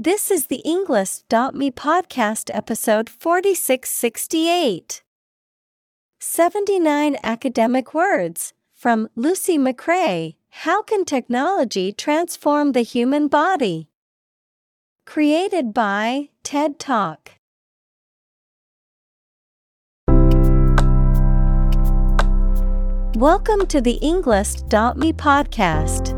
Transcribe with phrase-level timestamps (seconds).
[0.00, 5.02] This is the Englist.me podcast episode 4668.
[6.20, 10.36] 79 academic words from Lucy McRae.
[10.50, 13.88] How can technology transform the human body?
[15.04, 17.32] Created by TED Talk.
[23.16, 26.17] Welcome to the Englist.me podcast.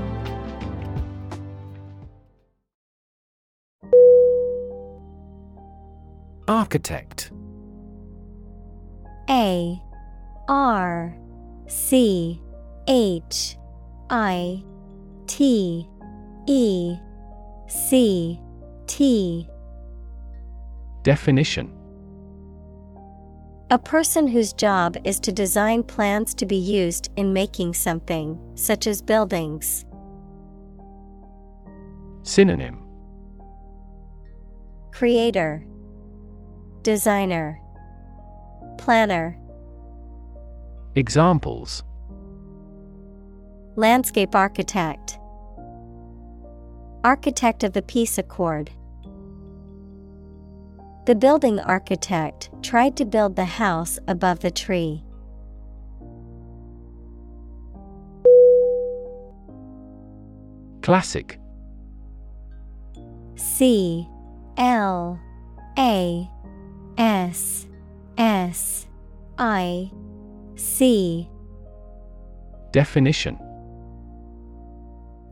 [6.51, 7.31] Architect.
[9.29, 9.81] A
[10.49, 11.17] R
[11.67, 12.41] C
[12.89, 13.57] H
[14.09, 14.61] I
[15.27, 15.87] T
[16.49, 16.97] E
[17.69, 18.37] C
[18.85, 19.47] T.
[21.03, 21.73] Definition.
[23.69, 28.87] A person whose job is to design plans to be used in making something, such
[28.87, 29.85] as buildings.
[32.23, 32.83] Synonym.
[34.91, 35.65] Creator
[36.83, 37.61] Designer.
[38.79, 39.37] Planner.
[40.95, 41.83] Examples.
[43.75, 45.19] Landscape architect.
[47.03, 48.71] Architect of the Peace Accord.
[51.05, 55.03] The building architect tried to build the house above the tree.
[60.81, 61.39] Classic.
[63.35, 64.07] C
[64.57, 65.19] L
[65.77, 66.27] A
[66.97, 67.67] S
[68.17, 68.87] S
[69.37, 69.91] I
[70.55, 71.29] C.
[72.71, 73.39] Definition.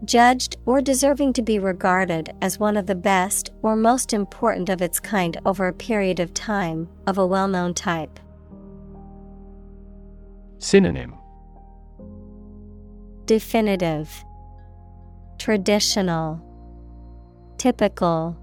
[0.06, 4.82] Judged or deserving to be regarded as one of the best or most important of
[4.82, 8.20] its kind over a period of time, of a well known type.
[10.58, 11.16] Synonym.
[13.26, 14.10] Definitive.
[15.38, 16.42] Traditional.
[17.58, 18.38] Typical.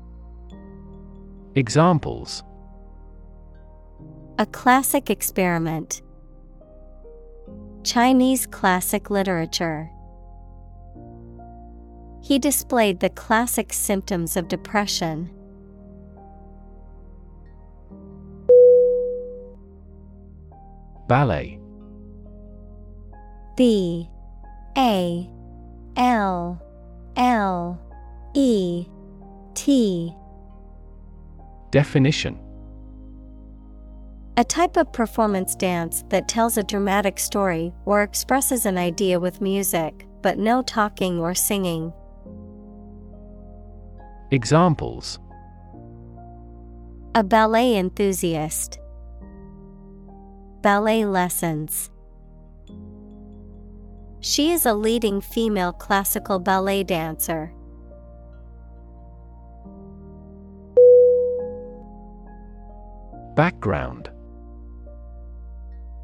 [1.55, 2.43] Examples
[4.39, 6.03] A classic experiment.
[7.85, 9.91] Chinese classic literature.
[12.23, 15.31] He displayed the classic symptoms of depression.
[21.09, 21.59] Ballet.
[23.57, 24.07] B.
[24.77, 25.31] A.
[25.97, 26.61] L.
[27.17, 27.81] L.
[28.35, 28.87] E.
[29.55, 30.15] T.
[31.71, 32.46] Definition
[34.39, 39.41] A type of performance dance that tells a dramatic story or expresses an idea with
[39.41, 41.91] music, but no talking or singing.
[44.31, 45.19] Examples
[47.15, 48.79] A ballet enthusiast.
[50.61, 51.89] Ballet lessons.
[54.21, 57.55] She is a leading female classical ballet dancer.
[63.35, 64.11] Background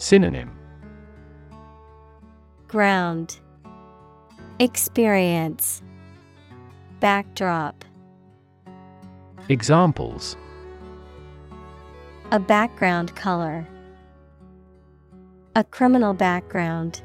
[0.00, 0.50] Synonym
[2.68, 3.38] Ground
[4.58, 5.82] Experience
[7.00, 7.84] Backdrop
[9.50, 10.38] Examples
[12.30, 13.68] A background color.
[15.54, 17.02] A criminal background.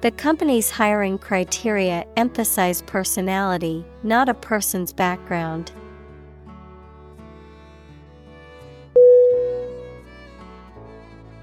[0.00, 5.70] The company's hiring criteria emphasize personality, not a person's background.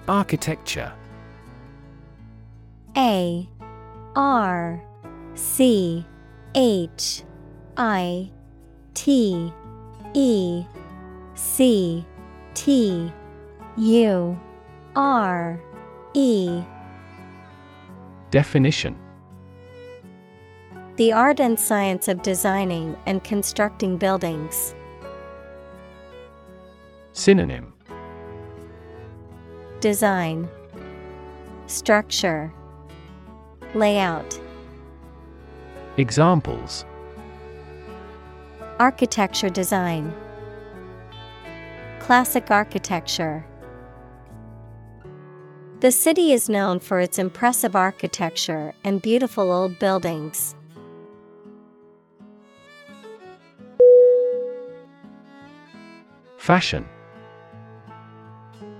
[0.07, 0.91] Architecture.
[2.97, 3.47] A
[4.15, 4.83] R
[5.35, 6.05] C
[6.55, 7.23] H
[7.77, 8.29] I
[8.93, 9.51] T
[10.13, 10.65] E
[11.35, 12.05] C
[12.53, 13.11] T
[13.77, 14.39] U
[14.95, 15.61] R
[16.13, 16.61] E.
[18.29, 18.97] Definition.
[20.97, 24.75] The art and science of designing and constructing buildings.
[27.13, 27.72] Synonym
[29.83, 30.47] Design
[31.67, 32.53] Structure
[33.75, 34.39] Layout
[35.97, 36.85] Examples.
[38.79, 40.15] Architecture design
[41.99, 43.45] Classic architecture.
[45.81, 50.55] The city is known for its impressive architecture and beautiful old buildings.
[56.37, 56.87] Fashion.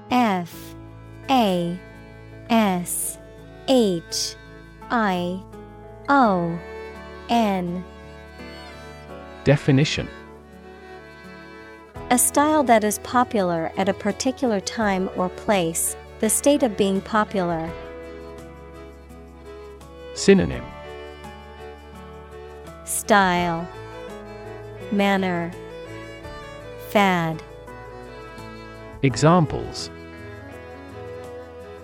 [0.10, 0.73] F
[1.30, 1.80] A
[2.50, 3.18] S
[3.68, 4.36] H
[4.90, 5.42] I
[6.10, 6.60] O
[7.30, 7.84] N.
[9.44, 10.08] Definition.
[12.10, 17.02] A style that is popular at a particular time or place, the state of being
[17.02, 17.72] popular.
[20.14, 20.64] Synonym.
[22.86, 23.68] Style.
[24.92, 25.52] Manner.
[26.90, 27.42] Fad.
[29.02, 29.90] Examples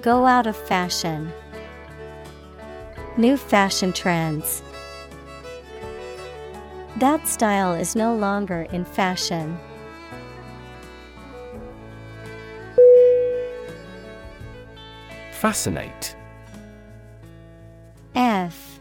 [0.02, 1.32] Go out of fashion.
[3.18, 4.64] New fashion trends.
[6.98, 9.58] That style is no longer in fashion.
[15.34, 16.16] Fascinate
[18.16, 18.80] F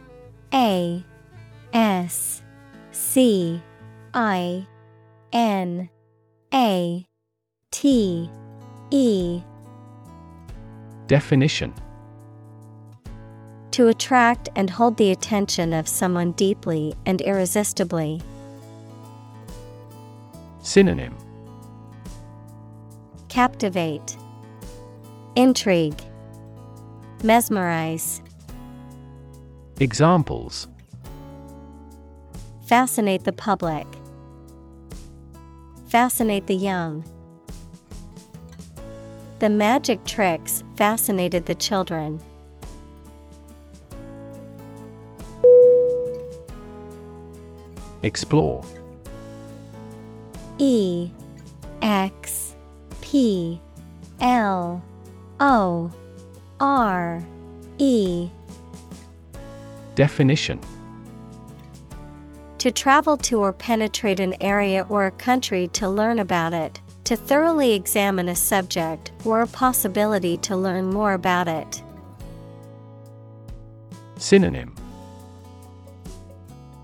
[0.53, 1.05] A
[1.73, 2.43] S
[2.93, 3.63] C
[4.15, 4.67] I
[5.33, 5.89] N
[6.53, 7.07] A
[7.71, 8.31] T
[8.91, 9.43] E
[11.09, 11.73] Definition.
[13.71, 18.21] To attract and hold the attention of someone deeply and irresistibly.
[20.63, 21.17] Synonym.
[23.31, 24.19] Captivate,
[25.35, 26.01] Intrigue,
[27.23, 28.21] Mesmerize,
[29.81, 30.69] Examples.
[32.67, 33.87] Fascinate the public,
[35.87, 37.03] Fascinate the young.
[39.39, 42.21] The magic tricks fascinated the children.
[48.03, 48.65] Explore.
[50.59, 51.11] E
[51.83, 52.57] X
[53.01, 53.61] P
[54.21, 54.83] L
[55.39, 55.93] O
[56.59, 57.25] R
[57.79, 58.29] E.
[59.95, 60.61] Definition.
[62.59, 67.17] To travel to or penetrate an area or a country to learn about it, to
[67.17, 71.83] thoroughly examine a subject or a possibility to learn more about it.
[74.19, 74.75] Synonym.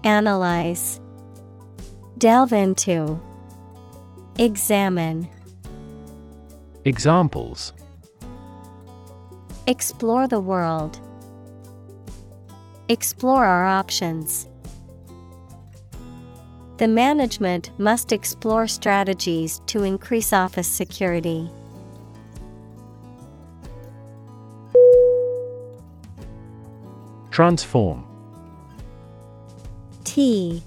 [0.02, 0.98] Analyze,
[2.16, 3.20] Delve into,
[4.38, 5.28] Examine,
[6.86, 7.74] Examples.
[9.66, 10.98] Explore the world,
[12.88, 14.48] Explore our options.
[16.76, 21.48] The management must explore strategies to increase office security.
[27.31, 28.04] Transform.
[30.04, 30.62] T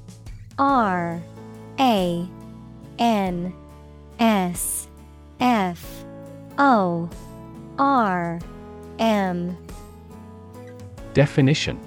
[0.58, 1.22] R
[1.80, 2.28] A
[3.00, 3.54] N
[4.20, 4.88] S
[5.42, 6.06] F
[6.58, 7.10] O
[7.78, 8.40] R
[9.00, 9.58] M.
[11.14, 11.87] Definition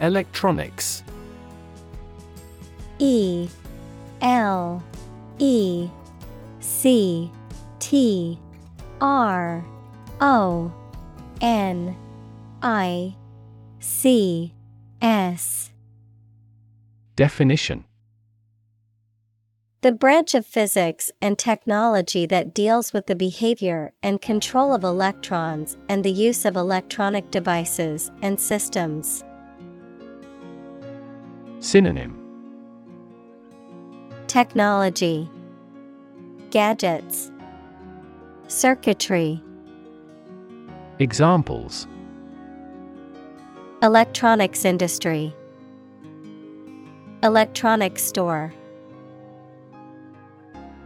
[0.00, 1.02] Electronics.
[2.98, 3.48] E
[4.22, 4.82] L
[5.38, 5.88] E
[6.60, 7.30] C
[7.78, 8.38] T
[9.00, 9.64] R
[10.20, 10.72] O
[11.40, 11.96] N
[12.62, 13.14] I
[13.78, 14.54] C
[15.02, 15.70] S.
[17.16, 17.84] Definition.
[19.82, 25.78] The branch of physics and technology that deals with the behavior and control of electrons
[25.88, 29.24] and the use of electronic devices and systems.
[31.60, 32.16] Synonym
[34.28, 35.28] Technology,
[36.50, 37.30] Gadgets,
[38.48, 39.42] Circuitry.
[41.00, 41.86] Examples
[43.82, 45.34] Electronics industry,
[47.22, 48.54] Electronics store.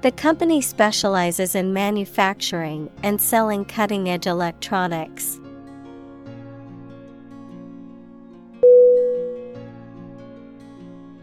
[0.00, 5.38] The company specializes in manufacturing and selling cutting edge electronics.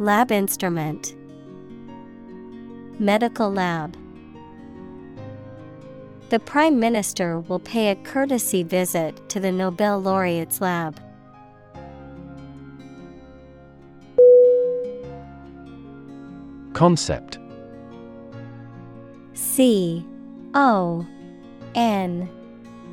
[0.00, 1.14] Lab instrument.
[2.98, 3.94] Medical lab.
[6.30, 10.98] The Prime Minister will pay a courtesy visit to the Nobel laureate's lab.
[16.72, 17.38] Concept.
[19.34, 20.02] C
[20.54, 21.06] O
[21.74, 22.26] N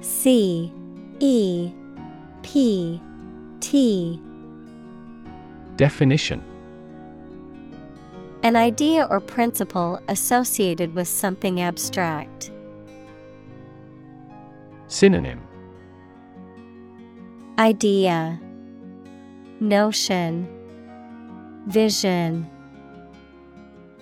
[0.01, 0.73] C
[1.21, 1.71] E
[2.41, 3.01] P
[3.61, 4.21] T.
[5.77, 6.43] Definition
[8.47, 12.49] An idea or principle associated with something abstract.
[14.87, 15.45] Synonym
[17.59, 18.39] Idea
[19.59, 20.47] Notion
[21.67, 22.49] Vision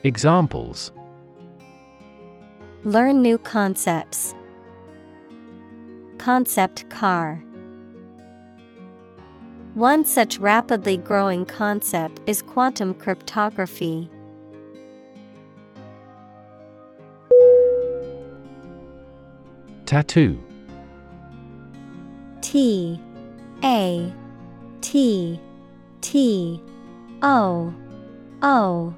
[0.04, 0.92] Examples
[2.84, 4.36] Learn new concepts.
[6.20, 7.44] Concept car.
[9.74, 14.12] One such rapidly growing concept is quantum cryptography.
[19.86, 20.42] Tattoo.
[22.42, 23.00] T
[23.63, 24.13] A
[24.82, 25.39] T
[26.01, 26.62] T
[27.22, 27.74] O
[28.42, 28.96] O.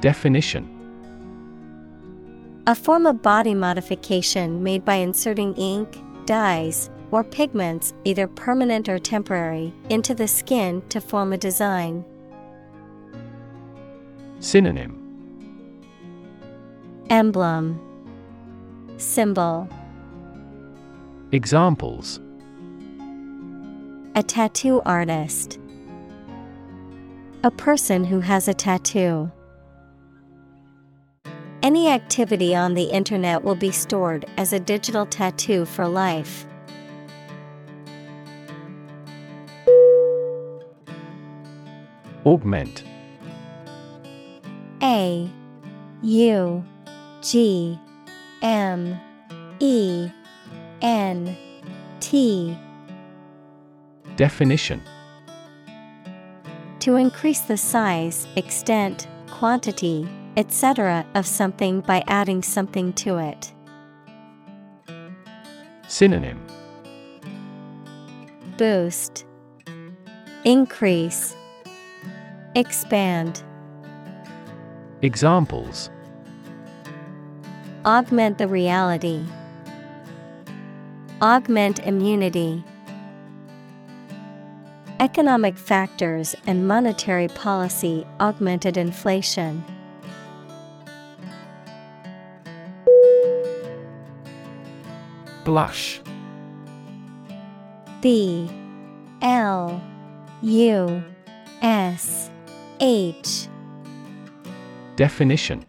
[0.00, 0.74] Definition.
[2.66, 8.98] A form of body modification made by inserting ink, dyes, or pigments, either permanent or
[8.98, 12.04] temporary, into the skin to form a design.
[14.40, 14.94] Synonym.
[17.10, 17.87] Emblem
[18.98, 19.68] Symbol
[21.30, 22.18] Examples
[24.16, 25.60] A tattoo artist.
[27.44, 29.30] A person who has a tattoo.
[31.62, 36.44] Any activity on the internet will be stored as a digital tattoo for life.
[42.26, 42.82] Augment
[44.82, 45.30] A
[46.02, 46.64] U
[47.22, 47.78] G
[48.42, 48.98] M
[49.60, 50.10] E
[50.82, 51.36] N
[52.00, 52.56] T
[54.16, 54.82] Definition
[56.80, 61.04] To increase the size, extent, quantity, etc.
[61.14, 63.52] of something by adding something to it.
[65.88, 66.44] Synonym
[68.56, 69.24] Boost,
[70.44, 71.34] Increase,
[72.54, 73.42] Expand.
[75.02, 75.90] Examples
[77.88, 79.24] Augment the reality.
[81.22, 82.62] Augment immunity.
[85.00, 89.64] Economic factors and monetary policy augmented inflation.
[95.46, 96.02] Blush.
[98.02, 98.50] B.
[99.22, 99.82] L.
[100.42, 101.02] U.
[101.62, 102.30] S.
[102.80, 103.48] H.
[104.96, 105.64] Definition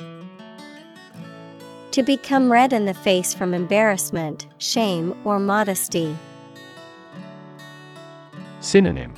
[1.99, 6.15] To become red in the face from embarrassment, shame, or modesty.
[8.61, 9.13] Synonym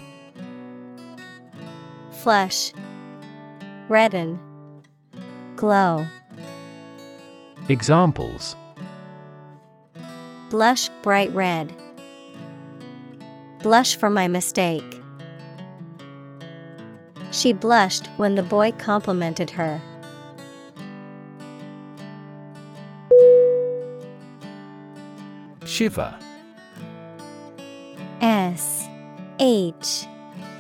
[2.10, 2.74] Flush,
[3.88, 4.40] redden,
[5.56, 6.08] glow.
[7.70, 8.56] Examples
[10.50, 11.72] Blush bright red.
[13.62, 15.00] Blush for my mistake.
[17.30, 19.80] She blushed when the boy complimented her.
[25.72, 26.14] Shiver
[28.20, 28.90] S
[29.40, 30.06] H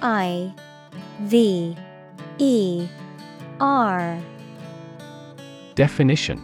[0.01, 0.53] I
[1.23, 1.75] V
[2.37, 2.87] E
[3.59, 4.17] R.
[5.75, 6.39] Definition.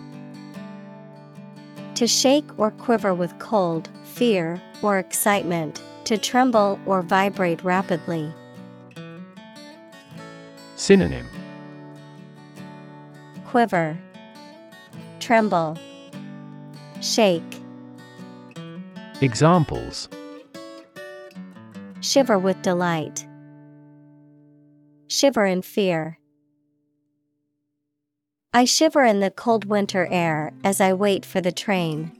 [1.95, 8.33] To shake or quiver with cold, fear, or excitement, to tremble or vibrate rapidly.
[10.75, 11.25] Synonym.
[13.45, 13.97] Quiver,
[15.21, 15.77] tremble,
[16.99, 17.56] shake.
[19.19, 20.09] Examples
[22.01, 23.27] Shiver with delight,
[25.07, 26.19] shiver in fear.
[28.53, 32.11] I shiver in the cold winter air as I wait for the train.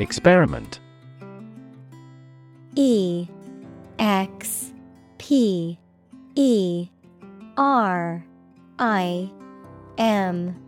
[0.00, 0.80] Experiment
[2.74, 3.28] E
[3.98, 4.72] X
[5.18, 5.78] P
[6.36, 6.88] E
[7.58, 8.24] R
[8.78, 9.30] I
[9.98, 10.67] M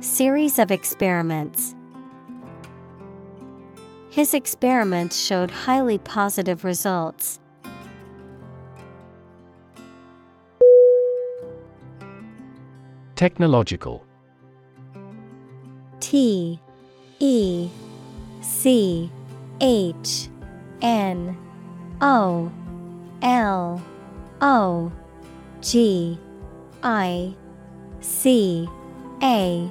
[0.00, 1.74] Series of experiments.
[4.10, 7.40] His experiments showed highly positive results.
[13.14, 14.04] Technological
[16.00, 16.60] T
[17.18, 17.70] E
[18.42, 19.10] C
[19.62, 20.28] H
[20.82, 21.36] N
[22.02, 22.52] O
[23.22, 23.82] L
[24.42, 24.92] O
[25.62, 26.18] G
[26.82, 27.34] I
[28.02, 28.68] C
[29.22, 29.70] A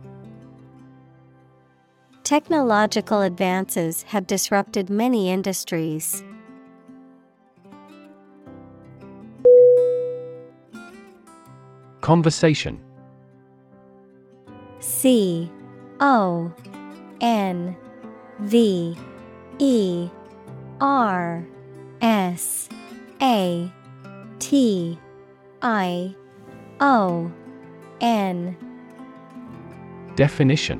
[2.31, 6.23] Technological advances have disrupted many industries.
[11.99, 12.79] Conversation.
[14.79, 15.51] C
[15.99, 16.53] O
[17.19, 17.75] N
[18.39, 18.97] V
[19.59, 20.09] E
[20.79, 21.45] R
[22.01, 22.69] S
[23.21, 23.69] A
[24.39, 24.97] T
[25.61, 26.15] I
[26.79, 27.29] O
[27.99, 28.55] N.
[30.15, 30.79] Definition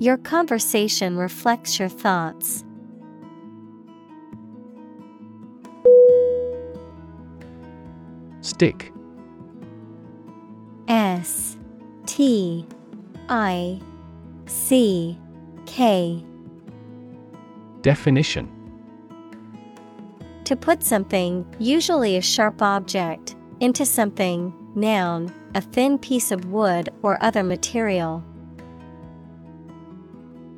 [0.00, 2.64] Your conversation reflects your thoughts.
[8.40, 8.92] Stick
[10.86, 11.56] S
[12.06, 12.64] T
[13.28, 13.80] I
[14.46, 15.18] C
[15.66, 16.24] K
[17.82, 18.48] Definition
[20.44, 26.90] To put something, usually a sharp object, into something, noun, a thin piece of wood
[27.02, 28.24] or other material.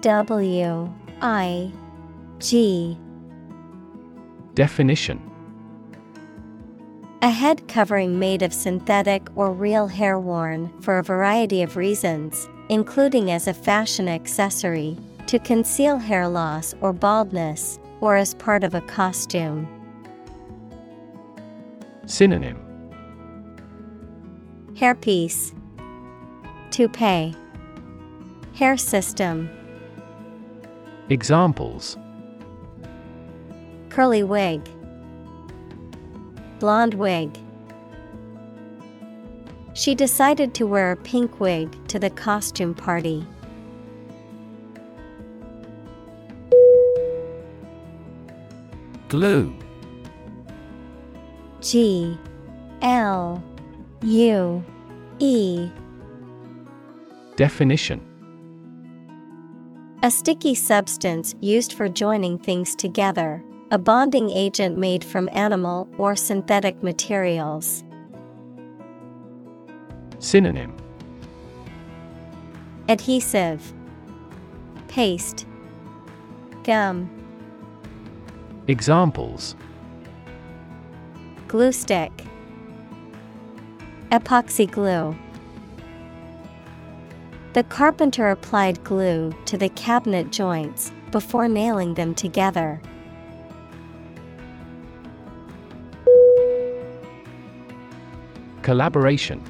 [0.00, 1.70] W I
[2.38, 2.98] G.
[4.54, 5.20] Definition.
[7.20, 12.48] A head covering made of synthetic or real hair worn for a variety of reasons,
[12.70, 18.74] including as a fashion accessory, to conceal hair loss or baldness, or as part of
[18.74, 19.68] a costume.
[22.06, 22.58] Synonym.
[24.72, 25.54] Hairpiece,
[26.70, 27.36] Toupee,
[28.54, 29.50] Hair system,
[31.10, 31.98] Examples.
[33.88, 34.62] Curly wig,
[36.60, 37.36] Blonde wig.
[39.74, 43.26] She decided to wear a pink wig to the costume party.
[49.08, 49.52] Glue.
[51.60, 52.16] G.
[52.82, 53.42] L.
[54.02, 54.64] U.
[55.18, 55.68] E.
[57.34, 58.09] Definition
[60.02, 66.16] A sticky substance used for joining things together, a bonding agent made from animal or
[66.16, 67.84] synthetic materials.
[70.18, 70.74] Synonym.
[72.88, 73.74] Adhesive,
[74.88, 75.46] Paste,
[76.64, 77.10] Gum,
[78.68, 79.54] Examples.
[81.46, 82.24] Glue stick,
[84.10, 85.14] Epoxy glue.
[87.52, 92.80] The carpenter applied glue to the cabinet joints before nailing them together.
[98.62, 99.42] Collaboration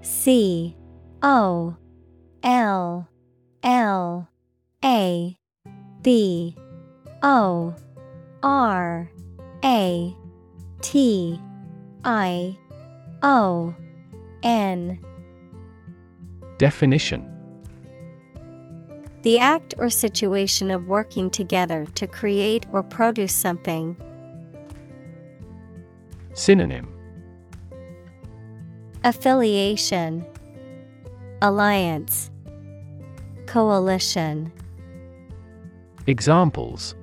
[0.00, 0.74] C
[1.22, 1.76] O
[2.42, 3.08] L
[3.62, 4.28] L
[4.82, 5.38] A
[6.00, 6.56] B
[7.22, 7.74] O
[8.42, 9.10] R
[9.62, 10.16] A
[10.80, 11.40] T
[12.04, 12.56] I
[13.22, 13.74] O
[14.42, 15.00] N
[16.58, 17.24] Definition
[19.22, 23.96] The act or situation of working together to create or produce something.
[26.34, 26.92] Synonym
[29.04, 30.26] Affiliation,
[31.40, 32.30] Alliance,
[33.46, 34.52] Coalition.
[36.08, 36.96] Examples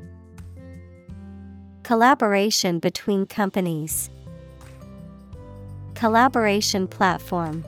[1.84, 4.10] Collaboration between companies.
[5.94, 7.64] Collaboration platform.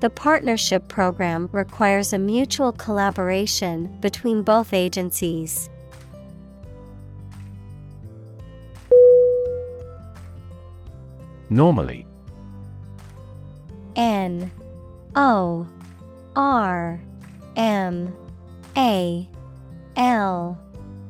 [0.00, 5.70] The partnership program requires a mutual collaboration between both agencies.
[11.48, 12.06] Normally
[13.94, 14.50] N
[15.14, 15.66] O
[16.34, 17.00] R
[17.56, 18.14] M
[18.76, 19.28] A
[19.96, 20.58] L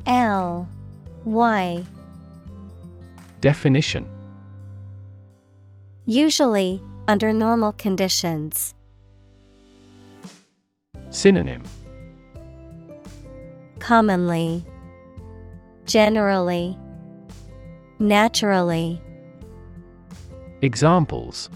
[0.07, 0.69] L
[1.25, 1.85] Y
[3.41, 4.09] Definition
[6.05, 8.76] Usually, under normal conditions.
[11.11, 11.63] Synonym
[13.79, 14.65] Commonly,
[15.85, 16.77] Generally,
[17.99, 19.01] Naturally.
[20.63, 21.49] Examples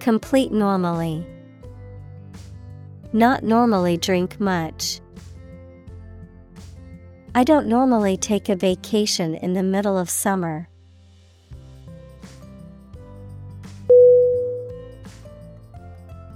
[0.00, 1.26] Complete normally.
[3.12, 5.00] Not normally drink much.
[7.34, 10.68] I don't normally take a vacation in the middle of summer.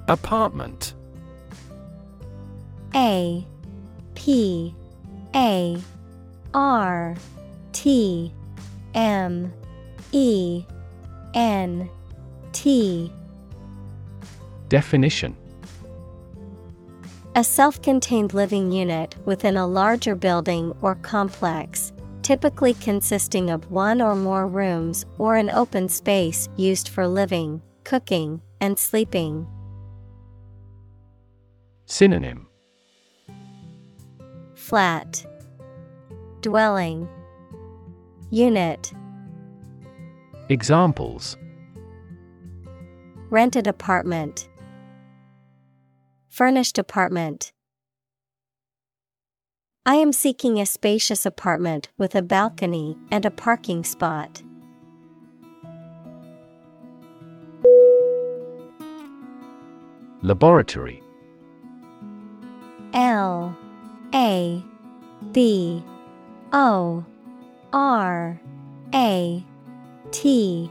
[0.08, 0.94] Apartment
[2.98, 3.46] A
[4.16, 4.74] P
[5.32, 5.80] A
[6.52, 7.14] R
[7.72, 8.34] T
[8.92, 9.52] M
[10.10, 10.64] E
[11.32, 11.88] N
[12.50, 13.12] T.
[14.68, 15.36] Definition.
[17.36, 24.02] A self contained living unit within a larger building or complex, typically consisting of one
[24.02, 29.46] or more rooms or an open space used for living, cooking, and sleeping.
[31.86, 32.48] Synonym
[34.68, 35.24] Flat.
[36.42, 37.08] Dwelling.
[38.28, 38.92] Unit.
[40.50, 41.38] Examples.
[43.30, 44.46] Rented apartment.
[46.28, 47.50] Furnished apartment.
[49.86, 54.42] I am seeking a spacious apartment with a balcony and a parking spot.
[60.20, 61.02] Laboratory.
[62.92, 63.56] L
[64.14, 64.62] A
[65.32, 65.82] B
[66.52, 67.04] O
[67.72, 68.40] R
[68.94, 69.44] A
[70.10, 70.70] T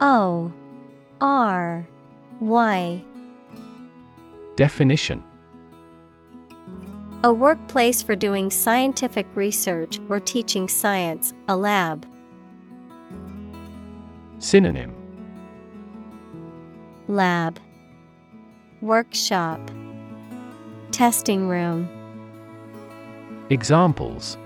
[0.00, 0.52] O
[1.20, 1.88] R
[2.40, 3.04] Y.
[4.56, 5.22] Definition.
[7.24, 12.06] A workplace for doing scientific research or teaching science, a lab.
[14.38, 14.94] Synonym.
[17.08, 17.58] Lab.
[18.82, 19.60] Workshop.
[20.92, 21.95] Testing room
[23.48, 24.36] Examples.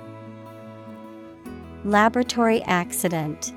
[1.84, 3.54] Laboratory accident.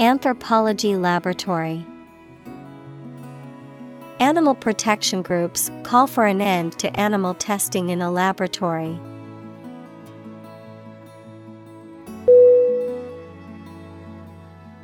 [0.00, 1.84] Anthropology laboratory.
[4.18, 8.98] Animal protection groups call for an end to animal testing in a laboratory.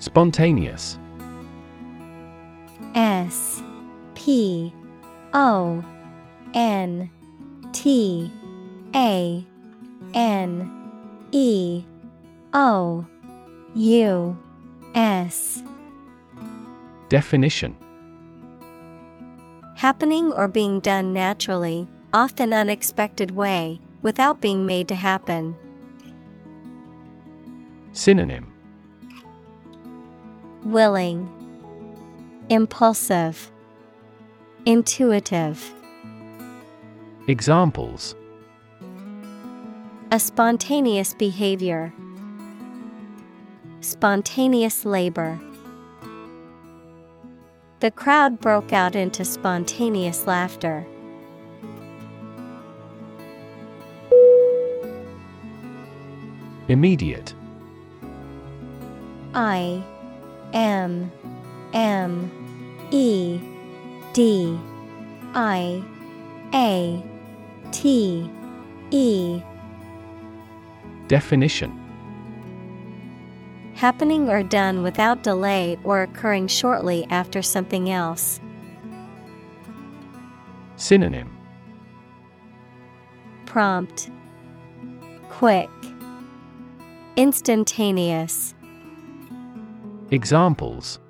[0.01, 0.99] Spontaneous.
[2.95, 3.63] S
[4.15, 4.71] P
[5.33, 5.83] O
[6.53, 7.11] N
[7.73, 8.31] T
[8.97, 9.45] A
[10.15, 10.91] N
[11.31, 11.85] E
[12.55, 13.05] O
[13.75, 14.39] U
[14.95, 15.63] S.
[17.11, 17.77] Definition.
[19.75, 25.55] Happening or being done naturally, often unexpected way, without being made to happen.
[27.93, 28.51] Synonym.
[30.65, 31.29] Willing,
[32.49, 33.51] Impulsive,
[34.65, 35.75] Intuitive.
[37.29, 38.15] Examples
[40.13, 41.93] A spontaneous behavior,
[43.81, 45.39] Spontaneous labor.
[47.81, 50.87] The crowd broke out into spontaneous laughter.
[56.69, 57.35] Immediate
[59.35, 59.83] I
[60.53, 61.11] M
[61.73, 63.41] M E
[64.13, 64.59] D
[65.35, 65.83] I
[66.55, 67.05] A
[67.73, 68.31] T
[68.91, 69.43] E
[71.09, 71.83] Definition
[73.75, 78.41] Happening or done without delay or occurring shortly after something else.
[80.77, 81.31] Synonym
[83.45, 84.11] Prompt
[85.29, 85.71] Quick
[87.17, 88.55] Instantaneous
[90.11, 91.01] Examples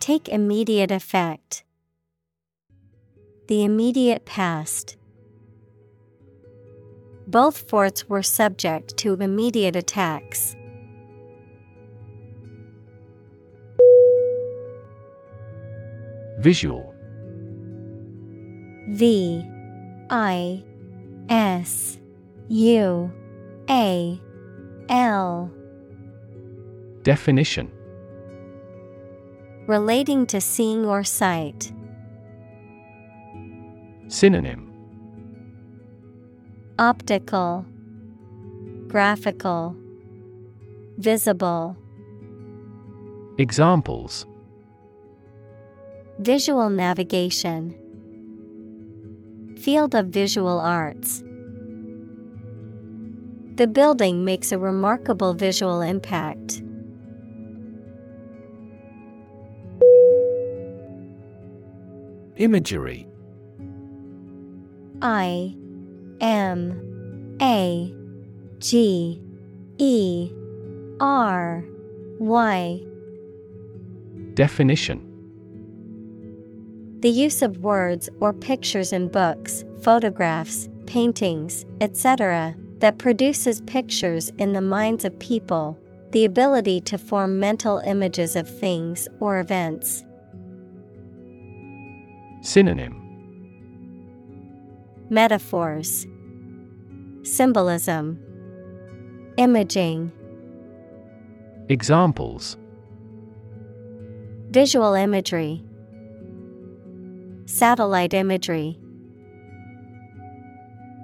[0.00, 1.64] Take immediate effect.
[3.48, 4.96] The immediate past.
[7.26, 10.54] Both forts were subject to immediate attacks.
[16.40, 16.94] Visual
[18.90, 19.42] V
[20.10, 20.62] I
[21.30, 21.98] S
[22.48, 23.10] U
[23.70, 24.20] A
[24.90, 25.50] L
[27.02, 27.70] Definition
[29.66, 31.72] Relating to seeing or sight.
[34.08, 34.63] Synonym
[36.78, 37.64] Optical,
[38.88, 39.76] Graphical,
[40.98, 41.76] Visible.
[43.38, 44.26] Examples
[46.18, 47.76] Visual navigation,
[49.56, 51.22] Field of visual arts.
[53.54, 56.60] The building makes a remarkable visual impact.
[62.36, 63.06] Imagery
[65.00, 65.54] I
[66.20, 67.94] M A
[68.58, 69.20] G
[69.78, 70.30] E
[71.00, 71.64] R
[72.18, 72.80] Y.
[74.34, 75.00] Definition
[77.00, 84.52] The use of words or pictures in books, photographs, paintings, etc., that produces pictures in
[84.52, 85.78] the minds of people,
[86.10, 90.04] the ability to form mental images of things or events.
[92.42, 93.03] Synonym
[95.10, 96.06] Metaphors,
[97.22, 98.18] Symbolism,
[99.36, 100.12] Imaging,
[101.68, 102.56] Examples.
[104.50, 105.64] Visual imagery,
[107.46, 108.78] Satellite imagery.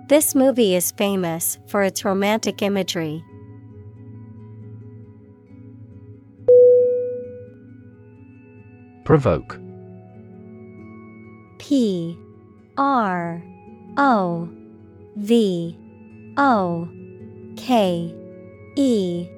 [0.09, 3.25] This movie is famous for its romantic imagery.
[9.05, 9.59] Provoke.
[11.59, 12.17] P
[12.77, 13.43] R
[13.97, 14.49] O
[15.17, 15.77] V
[16.37, 16.89] O
[17.57, 18.15] K
[18.77, 19.29] E.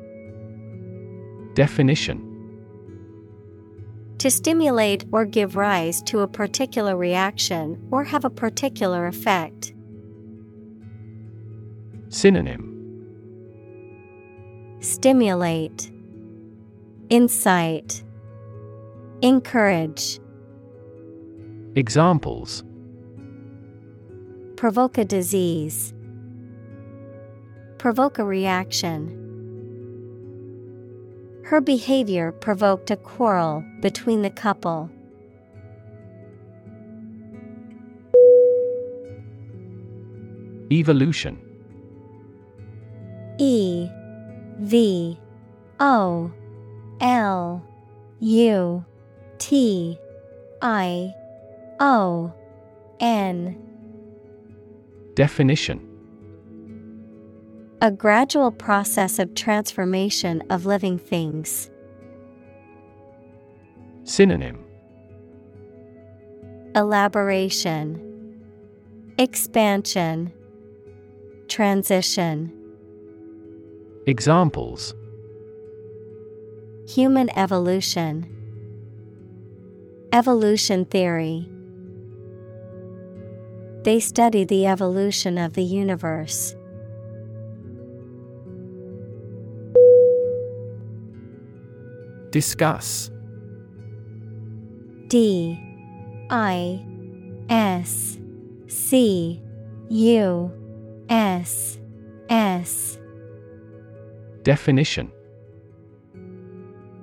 [1.54, 2.28] Definition.
[4.18, 9.74] To stimulate or give rise to a particular reaction or have a particular effect.
[12.08, 12.68] Synonym.
[14.80, 15.90] Stimulate,
[17.08, 18.04] Insight,
[19.22, 20.20] Encourage,
[21.74, 22.64] Examples
[24.62, 25.92] Provoke a disease,
[27.79, 29.09] Provoke a reaction.
[31.42, 34.88] Her behavior provoked a quarrel between the couple.
[40.70, 41.40] Evolution
[43.40, 43.88] E
[44.61, 45.18] V
[45.81, 46.31] O
[47.01, 47.66] L
[48.20, 48.85] U
[49.38, 49.98] T
[50.62, 51.12] I
[51.81, 52.33] O
[53.01, 53.62] N
[55.14, 55.88] Definition.
[57.83, 61.70] A gradual process of transformation of living things.
[64.05, 64.64] Synonym.
[66.75, 68.40] Elaboration.
[69.18, 70.33] Expansion.
[71.48, 72.51] Transition.
[74.07, 74.94] Examples.
[76.88, 78.27] Human evolution.
[80.12, 81.51] Evolution theory
[83.84, 86.54] They study the evolution of the universe.
[92.30, 93.10] Discuss.
[95.08, 95.58] D
[96.30, 96.84] I
[97.50, 98.18] S
[98.68, 99.42] C
[99.90, 100.50] U
[101.08, 101.78] S
[102.30, 102.98] S.
[104.44, 105.10] Definition.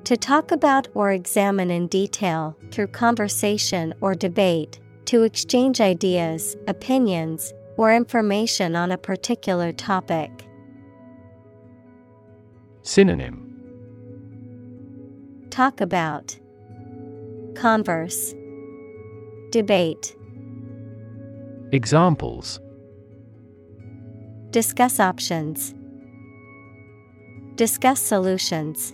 [0.05, 4.79] To talk about or examine in detail through conversation or debate,
[5.10, 10.30] to exchange ideas, opinions, or information on a particular topic.
[12.84, 13.48] Synonym
[15.50, 16.38] Talk about,
[17.56, 18.36] converse,
[19.50, 20.15] debate.
[21.72, 22.60] Examples
[24.52, 25.74] Discuss options,
[27.56, 28.93] discuss solutions.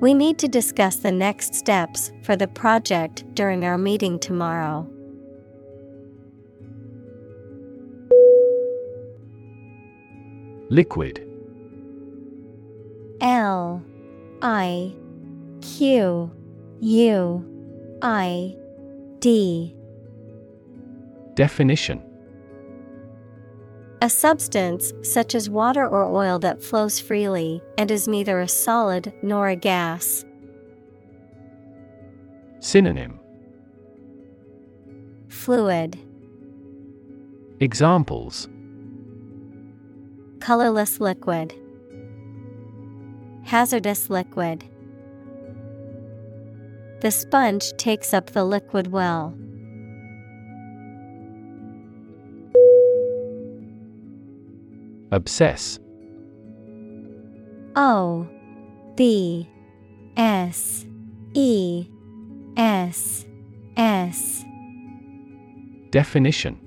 [0.00, 4.88] We need to discuss the next steps for the project during our meeting tomorrow.
[10.70, 11.26] Liquid.
[13.20, 13.82] L
[14.40, 14.94] I
[15.60, 16.30] Q
[16.80, 18.56] U I
[19.18, 19.76] D.
[21.34, 22.09] Definition
[24.02, 29.12] A substance such as water or oil that flows freely and is neither a solid
[29.22, 30.24] nor a gas.
[32.60, 33.20] Synonym.
[35.28, 35.98] Fluid.
[37.60, 38.48] Examples.
[40.40, 41.54] Colorless liquid.
[43.44, 44.64] Hazardous liquid.
[47.00, 49.34] The sponge takes up the liquid well.
[55.12, 55.78] Obsess.
[57.76, 58.28] O
[58.96, 59.48] B
[60.16, 60.86] S
[61.34, 61.86] E
[62.56, 63.26] S
[63.76, 64.44] S.
[65.90, 66.58] Definition.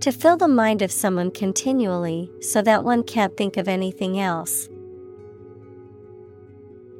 [0.00, 4.68] To fill the mind of someone continually so that one can't think of anything else.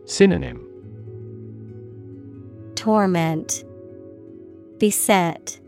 [0.04, 0.60] Synonym.
[2.74, 3.64] Torment.
[4.78, 5.60] Beset.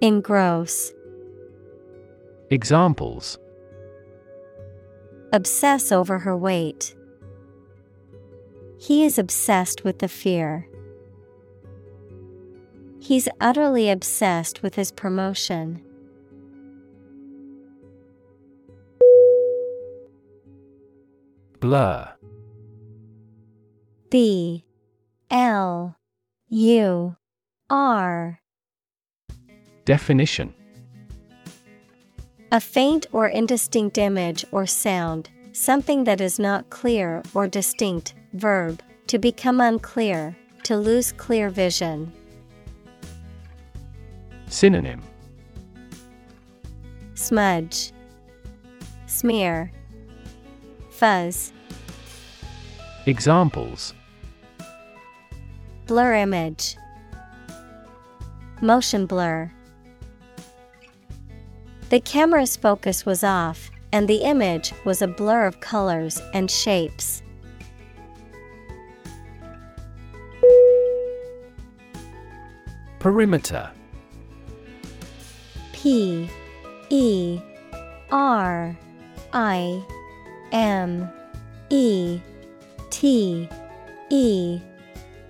[0.00, 0.92] Engross
[2.50, 3.38] Examples.
[5.32, 6.94] Obsess over her weight.
[8.78, 10.66] He is obsessed with the fear.
[13.00, 15.82] He's utterly obsessed with his promotion.
[21.60, 22.08] Blur.
[24.10, 24.64] B.
[25.30, 25.96] L.
[26.48, 27.16] U.
[27.68, 28.40] R.
[29.84, 30.54] Definition
[32.50, 38.14] A faint or indistinct image or sound, something that is not clear or distinct.
[38.32, 42.12] Verb to become unclear, to lose clear vision.
[44.48, 45.00] Synonym
[47.14, 47.92] Smudge,
[49.06, 49.72] Smear,
[50.90, 51.52] Fuzz,
[53.06, 53.94] Examples
[55.86, 56.76] Blur image,
[58.60, 59.50] Motion blur.
[61.90, 67.22] The camera's focus was off, and the image was a blur of colors and shapes.
[72.98, 73.70] Perimeter.
[75.72, 76.28] P
[76.90, 77.40] E
[78.10, 78.76] R
[79.32, 79.82] I
[80.52, 81.08] M
[81.70, 82.20] E
[82.90, 83.48] T
[84.10, 84.60] E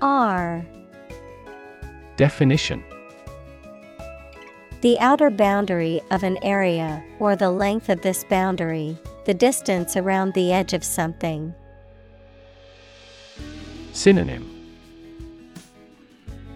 [0.00, 0.66] R.
[2.16, 2.82] Definition
[4.80, 10.34] The outer boundary of an area or the length of this boundary, the distance around
[10.34, 11.52] the edge of something.
[13.92, 14.54] Synonym.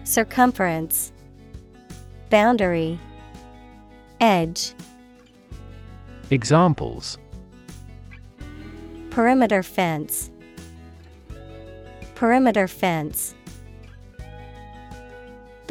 [0.05, 1.11] Circumference.
[2.29, 2.97] Boundary.
[4.21, 4.73] Edge.
[6.29, 7.17] Examples.
[9.09, 10.31] Perimeter fence.
[12.15, 13.35] Perimeter fence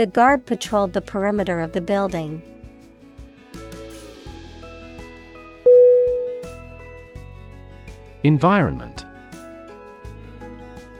[0.02, 2.42] The guard patrolled the perimeter of the building.
[8.24, 9.04] Environment.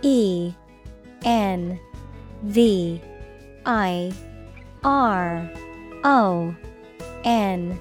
[0.02, 0.54] E
[1.24, 1.80] N
[2.44, 3.02] V
[3.66, 4.12] I
[4.84, 5.50] R
[6.04, 6.54] O
[7.24, 7.80] N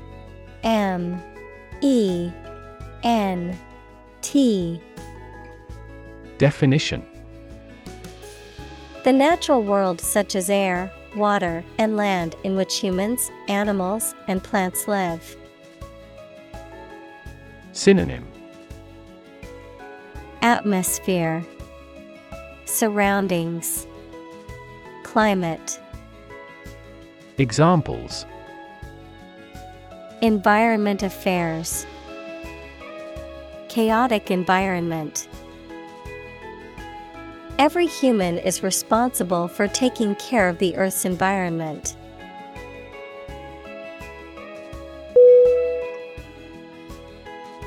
[0.64, 1.22] M
[1.82, 2.32] E
[3.04, 3.60] N
[4.24, 4.82] T.
[6.40, 7.06] Definition.
[9.04, 14.88] The natural world, such as air, water, and land, in which humans, animals, and plants
[14.88, 15.36] live.
[17.74, 18.28] Synonym.
[20.42, 21.46] Atmosphere.
[22.66, 23.88] Surroundings.
[25.04, 25.80] Climate.
[27.38, 28.26] Examples.
[30.22, 31.86] Environment affairs.
[33.70, 35.28] Chaotic environment
[37.62, 41.96] Every human is responsible for taking care of the Earth's environment.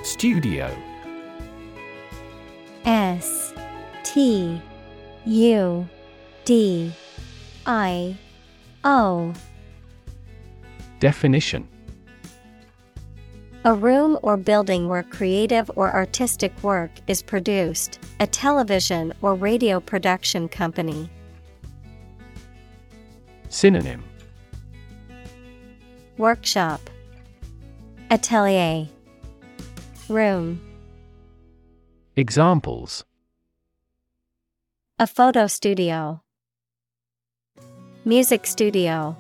[0.03, 0.77] Studio.
[2.85, 3.55] S
[4.03, 4.61] T
[5.27, 5.89] U
[6.45, 6.93] D
[7.65, 8.17] I
[8.83, 9.33] O.
[10.99, 11.69] Definition.
[13.65, 19.79] A room or building where creative or artistic work is produced, a television or radio
[19.79, 21.11] production company.
[23.51, 24.03] Synonym.
[26.17, 26.81] Workshop.
[28.11, 28.89] Atelier.
[30.09, 30.59] Room.
[32.17, 33.05] Examples.
[34.99, 36.23] A photo studio.
[38.07, 39.19] Music studio.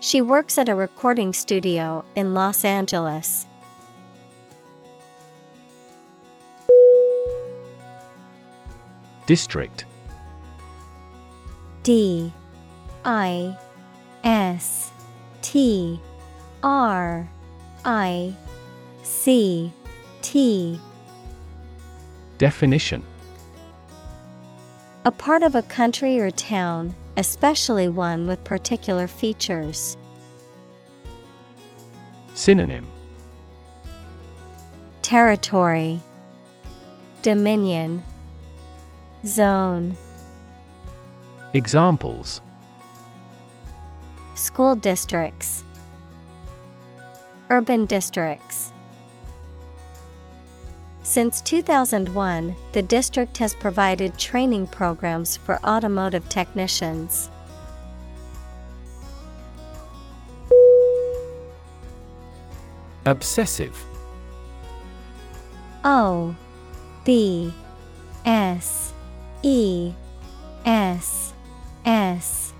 [0.00, 3.46] She works at a recording studio in Los Angeles.
[9.26, 9.86] District.
[11.82, 12.32] D.
[13.04, 13.56] I.
[14.22, 14.90] S.
[15.40, 15.98] T.
[16.62, 17.28] R.
[17.84, 18.34] I.
[19.02, 19.72] C.
[20.20, 20.78] T.
[22.36, 23.02] Definition.
[25.06, 29.96] A part of a country or town, especially one with particular features.
[32.34, 32.86] Synonym.
[35.02, 36.00] Territory.
[37.22, 38.02] Dominion
[39.26, 39.96] Zone.
[41.54, 42.40] Examples.
[44.34, 45.64] School districts.
[47.48, 48.72] Urban districts.
[51.02, 57.30] Since 2001, the district has provided training programs for automotive technicians.
[63.06, 63.84] Obsessive.
[65.84, 66.34] O
[67.04, 67.52] B
[68.24, 68.93] S
[69.44, 69.92] E
[70.64, 71.34] S
[71.84, 72.54] S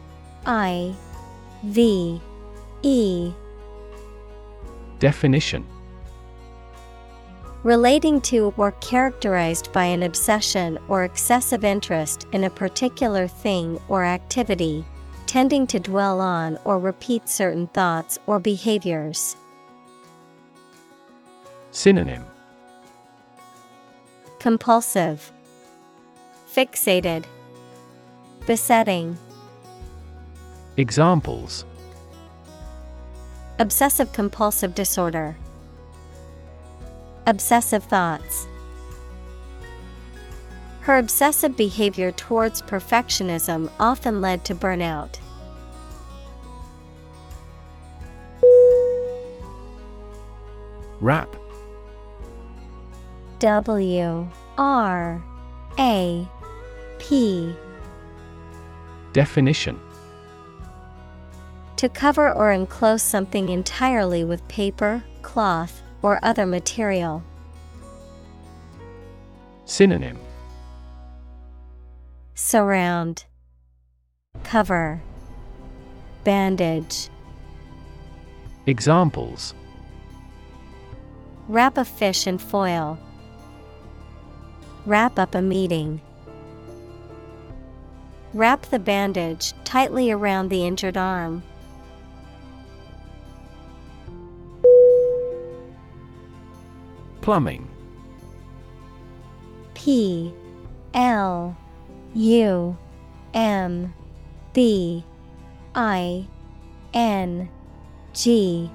[0.45, 0.95] I
[1.65, 2.21] V
[2.83, 3.33] E.
[4.99, 5.65] Definition.
[7.63, 14.05] Relating to or characterized by an obsession or excessive interest in a particular thing or
[14.05, 14.85] activity,
[15.25, 19.37] tending to dwell on or repeat certain thoughts or behaviors.
[21.71, 22.27] Synonym.
[24.39, 25.33] Compulsive,
[26.55, 27.25] Fixated,
[28.47, 29.19] Besetting,
[30.77, 31.65] Examples.
[33.59, 35.35] Obsessive compulsive disorder,
[37.27, 38.47] Obsessive thoughts.
[40.83, 45.19] Her obsessive behavior towards perfectionism often led to burnout.
[51.01, 51.35] Wrap.
[53.41, 55.25] W R
[55.79, 56.29] A
[57.09, 57.55] P
[59.13, 59.79] Definition
[61.77, 67.23] To cover or enclose something entirely with paper, cloth, or other material.
[69.67, 70.19] Synonym
[72.35, 73.27] Surround,
[74.43, 75.03] Cover,
[76.25, 77.11] Bandage.
[78.67, 79.53] Examples
[81.49, 82.99] Wrap a fish in foil.
[84.87, 86.01] Wrap up a meeting.
[88.35, 91.45] Wrap the bandage tightly around the injured arm.
[97.21, 97.69] Plumbing.
[99.75, 100.35] P
[100.95, 101.57] L
[102.15, 102.77] U
[103.35, 103.95] M
[104.53, 105.05] B
[105.77, 106.27] I
[106.93, 107.49] N
[108.15, 108.69] G.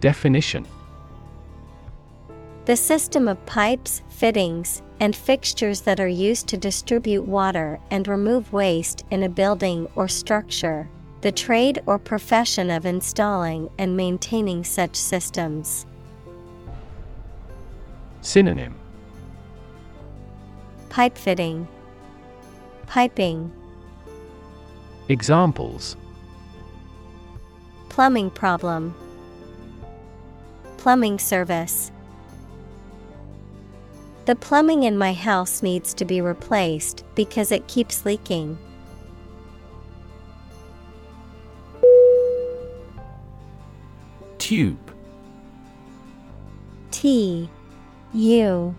[0.00, 0.64] Definition.
[2.66, 8.52] The system of pipes, fittings, and fixtures that are used to distribute water and remove
[8.52, 10.88] waste in a building or structure.
[11.20, 15.86] The trade or profession of installing and maintaining such systems.
[18.20, 18.74] Synonym
[20.88, 21.68] Pipe fitting,
[22.86, 23.52] Piping,
[25.08, 25.96] Examples
[27.88, 28.94] Plumbing problem,
[30.76, 31.92] Plumbing service.
[34.26, 38.58] The plumbing in my house needs to be replaced because it keeps leaking.
[44.38, 44.92] Tube
[46.90, 47.48] T
[48.14, 48.74] U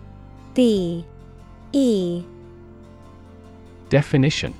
[0.52, 1.04] B
[1.72, 2.24] E
[3.88, 4.52] Definition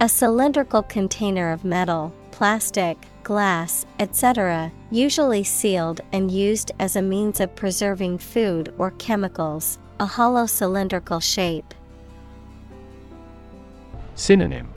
[0.00, 7.40] A cylindrical container of metal, plastic, glass, etc., usually sealed and used as a means
[7.40, 11.72] of preserving food or chemicals, a hollow cylindrical shape.
[14.14, 14.68] Synonym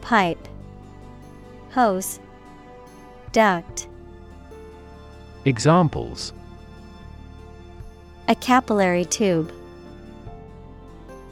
[0.00, 0.48] Pipe,
[1.70, 2.18] Hose,
[3.30, 3.86] Duct.
[5.44, 6.32] Examples
[8.26, 9.52] A capillary tube,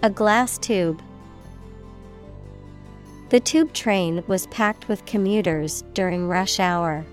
[0.05, 1.03] a glass tube.
[3.31, 7.05] The tube train was packed with commuters during rush hour.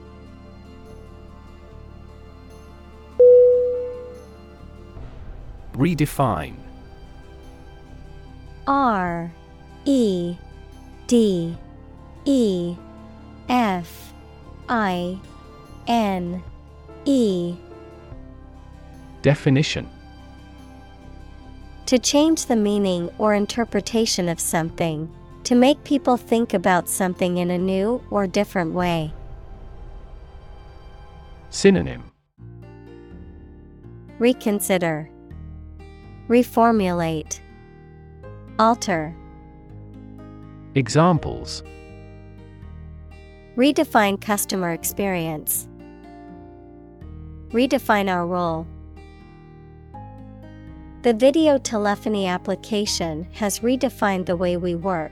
[5.74, 6.56] Redefine.
[8.66, 9.30] R
[9.84, 10.38] E
[11.08, 11.58] D
[12.24, 12.76] E
[13.50, 14.14] F
[14.70, 15.20] I
[15.88, 16.42] N
[17.04, 17.56] E.
[19.22, 19.90] Definition.
[21.88, 25.14] To change the meaning or interpretation of something,
[25.46, 29.14] to make people think about something in a new or different way.
[31.52, 32.12] Synonym
[34.18, 35.10] Reconsider,
[36.28, 37.40] Reformulate,
[38.58, 39.16] Alter.
[40.74, 41.64] Examples
[43.56, 45.68] Redefine customer experience.
[47.50, 48.66] Redefine our role.
[51.04, 55.12] The video telephony application has redefined the way we work.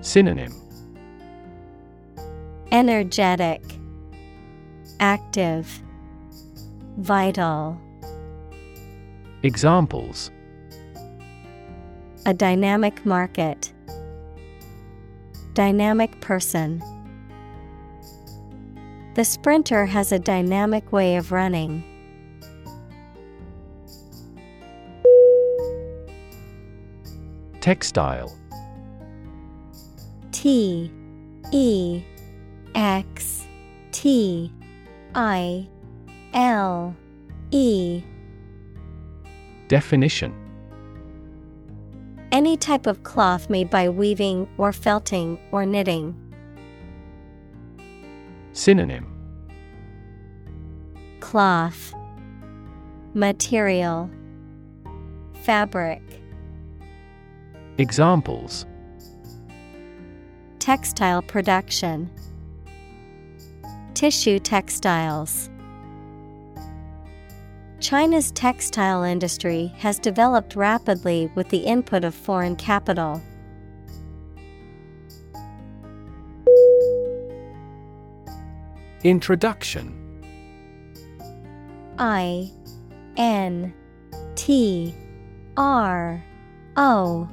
[0.00, 0.54] Synonym
[2.70, 3.62] Energetic,
[5.00, 5.82] Active,
[6.98, 7.80] Vital.
[9.42, 10.30] Examples
[12.26, 13.72] A dynamic market.
[15.54, 16.82] Dynamic person.
[19.14, 21.82] The sprinter has a dynamic way of running.
[27.60, 28.37] Textile
[30.40, 30.88] T
[31.50, 32.00] E
[32.76, 33.44] X
[33.90, 34.52] T
[35.12, 35.66] I
[36.32, 36.94] L
[37.50, 38.04] E.
[39.66, 40.32] Definition.
[42.30, 46.14] Any type of cloth made by weaving or felting or knitting.
[48.52, 49.08] Synonym.
[51.18, 51.92] Cloth.
[53.12, 54.08] Material.
[55.42, 56.02] Fabric.
[57.78, 58.66] Examples
[60.58, 62.10] Textile production.
[63.94, 65.48] Tissue textiles.
[67.80, 73.22] China's textile industry has developed rapidly with the input of foreign capital.
[79.04, 79.94] Introduction.
[81.98, 82.50] I
[83.16, 83.72] N
[84.34, 84.92] T
[85.56, 86.22] R
[86.76, 87.28] O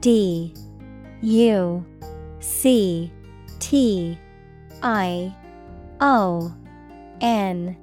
[0.00, 0.54] D
[1.22, 1.84] U
[2.42, 3.12] C
[3.60, 4.18] T
[4.82, 5.34] I
[6.00, 6.52] O
[7.20, 7.76] N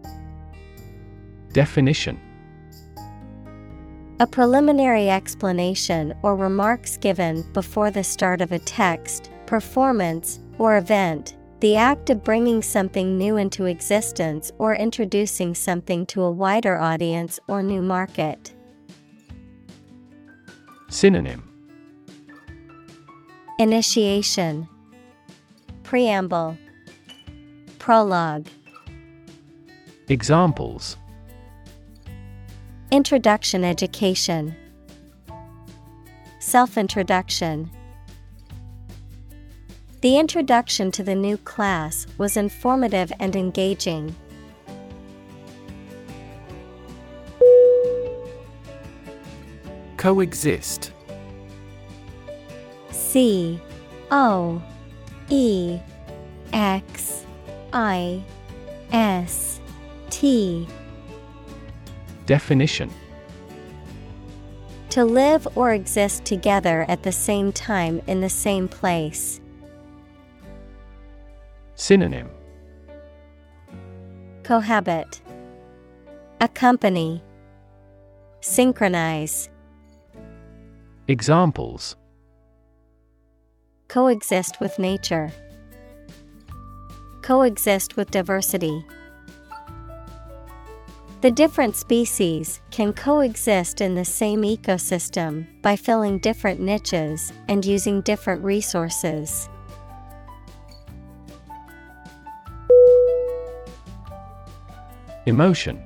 [1.53, 2.20] Definition
[4.20, 11.38] A preliminary explanation or remarks given before the start of a text, performance, or event.
[11.62, 17.39] The act of bringing something new into existence or introducing something to a wider audience
[17.47, 18.53] or new market.
[20.89, 21.49] Synonym
[23.60, 24.70] Initiation.
[25.84, 26.57] Preamble.
[27.78, 28.47] Prologue.
[30.07, 30.95] Examples.
[32.89, 34.55] Introduction Education.
[36.39, 37.70] Self Introduction
[39.99, 44.16] The introduction to the new class was informative and engaging.
[49.97, 50.93] Coexist
[53.10, 53.60] C
[54.12, 54.62] O
[55.30, 55.80] E
[56.53, 57.26] X
[57.74, 58.24] I
[58.91, 59.60] S
[60.12, 60.68] T.
[62.28, 62.91] Definition.
[64.91, 69.41] To live or exist together at the same time in the same place.
[71.74, 72.30] Synonym.
[74.43, 75.20] Cohabit.
[76.41, 77.24] Accompany
[78.41, 79.49] Synchronize.
[81.07, 81.95] Examples
[83.90, 85.32] Coexist with nature.
[87.24, 88.86] Coexist with diversity.
[91.22, 98.02] The different species can coexist in the same ecosystem by filling different niches and using
[98.02, 99.50] different resources.
[105.26, 105.84] Emotion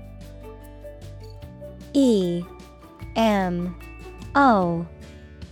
[1.94, 2.44] E
[3.16, 3.74] M
[4.36, 4.86] O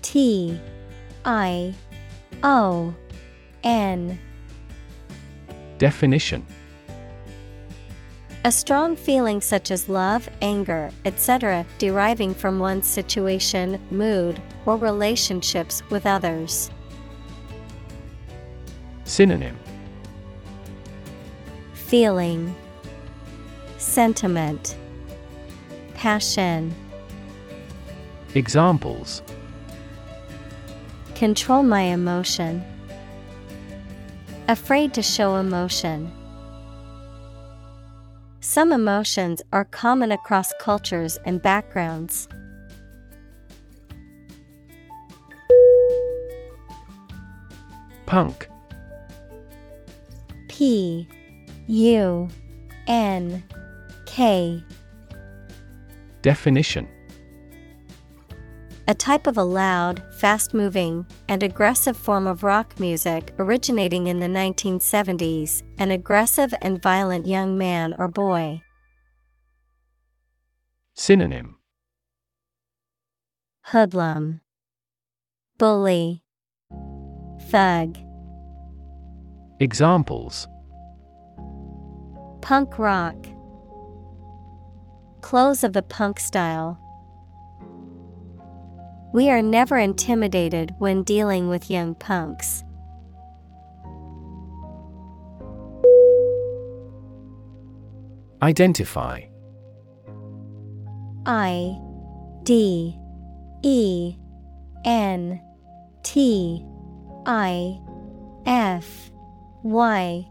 [0.01, 0.59] T
[1.23, 1.73] I
[2.43, 2.93] O
[3.63, 4.19] N.
[5.77, 6.45] Definition.
[8.43, 15.83] A strong feeling such as love, anger, etc., deriving from one's situation, mood, or relationships
[15.91, 16.71] with others.
[19.03, 19.57] Synonym.
[21.73, 22.55] Feeling.
[23.77, 24.75] Sentiment.
[25.93, 26.73] Passion.
[28.33, 29.21] Examples
[31.21, 32.63] Control my emotion.
[34.47, 36.11] Afraid to show emotion.
[38.39, 42.27] Some emotions are common across cultures and backgrounds.
[48.07, 48.49] Punk
[50.47, 51.07] P
[51.67, 52.29] U
[52.87, 53.43] N
[54.07, 54.63] K
[56.23, 56.87] Definition
[58.91, 64.19] A type of a loud, fast moving, and aggressive form of rock music originating in
[64.19, 68.61] the 1970s, an aggressive and violent young man or boy.
[70.93, 71.55] Synonym
[73.67, 74.41] Hoodlum,
[75.57, 76.25] Bully,
[77.43, 77.97] Thug.
[79.61, 80.49] Examples
[82.41, 83.15] Punk rock.
[85.21, 86.80] Clothes of the punk style.
[89.13, 92.63] We are never intimidated when dealing with young punks.
[98.41, 99.21] Identify.
[101.25, 101.77] I
[102.43, 102.97] D
[103.63, 104.15] E
[104.85, 105.41] N
[106.03, 106.65] T
[107.25, 107.79] I
[108.45, 109.11] F
[109.63, 110.25] Y.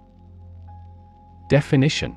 [1.49, 2.17] Definition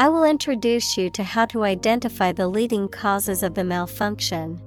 [0.00, 4.58] I will introduce you to how to identify the leading causes of the malfunction.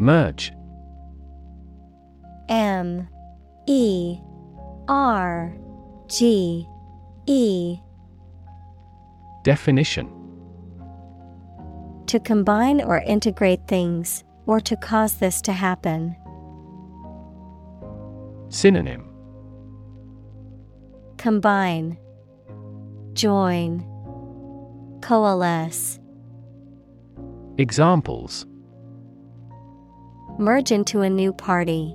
[0.00, 0.52] Merge.
[2.48, 3.08] M.
[3.68, 4.18] E.
[4.88, 5.56] R.
[6.08, 6.66] G.
[7.26, 7.78] E.
[9.44, 10.10] Definition.
[12.08, 16.16] To combine or integrate things, or to cause this to happen.
[18.48, 19.11] Synonym
[21.22, 21.96] Combine,
[23.12, 23.86] Join,
[25.02, 26.00] Coalesce.
[27.58, 28.44] Examples
[30.36, 31.94] Merge into a new party.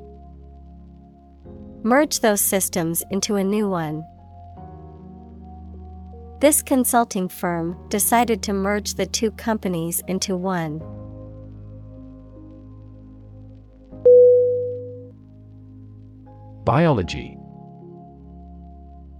[1.83, 4.01] Merge those systems into a new one.
[6.39, 10.79] This consulting firm decided to merge the two companies into one.
[16.63, 17.37] Biology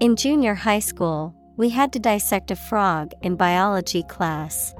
[0.00, 4.74] In junior high school, we had to dissect a frog in biology class.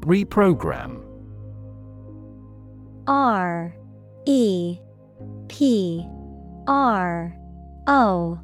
[0.00, 1.04] Reprogram.
[3.06, 3.74] R
[4.24, 4.78] E
[5.48, 6.08] P
[6.66, 7.36] R
[7.86, 8.40] O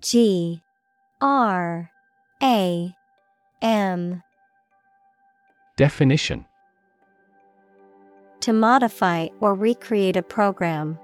[0.00, 0.62] G
[1.20, 1.90] R
[2.40, 2.94] A
[3.62, 4.22] M.
[5.76, 6.46] Definition
[8.46, 11.00] To modify or recreate a program.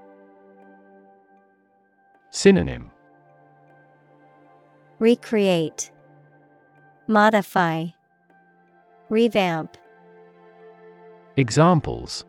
[2.29, 2.89] Synonym
[4.99, 5.91] Recreate,
[7.09, 7.87] Modify,
[9.09, 9.75] Revamp.
[11.35, 12.23] Examples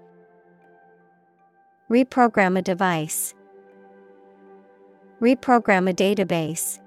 [1.89, 3.35] Reprogram a device.
[5.23, 6.81] Reprogram a database.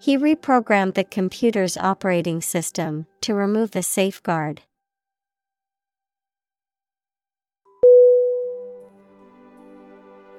[0.00, 4.62] He reprogrammed the computer's operating system to remove the safeguard.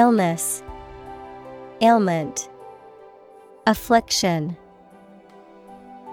[0.00, 0.62] Illness,
[1.82, 2.48] Ailment,
[3.66, 4.56] Affliction.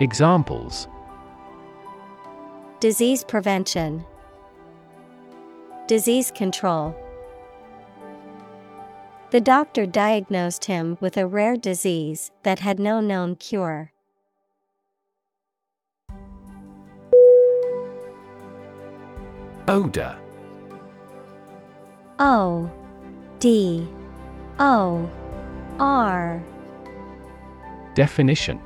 [0.02, 0.90] Examples
[2.82, 4.04] Disease prevention,
[5.88, 6.94] Disease control.
[9.30, 13.94] The doctor diagnosed him with a rare disease that had no known cure.
[19.70, 20.20] Odor
[22.20, 22.70] O
[23.40, 23.88] D.
[24.60, 25.10] O.
[25.80, 26.42] R.
[27.94, 28.60] Definition.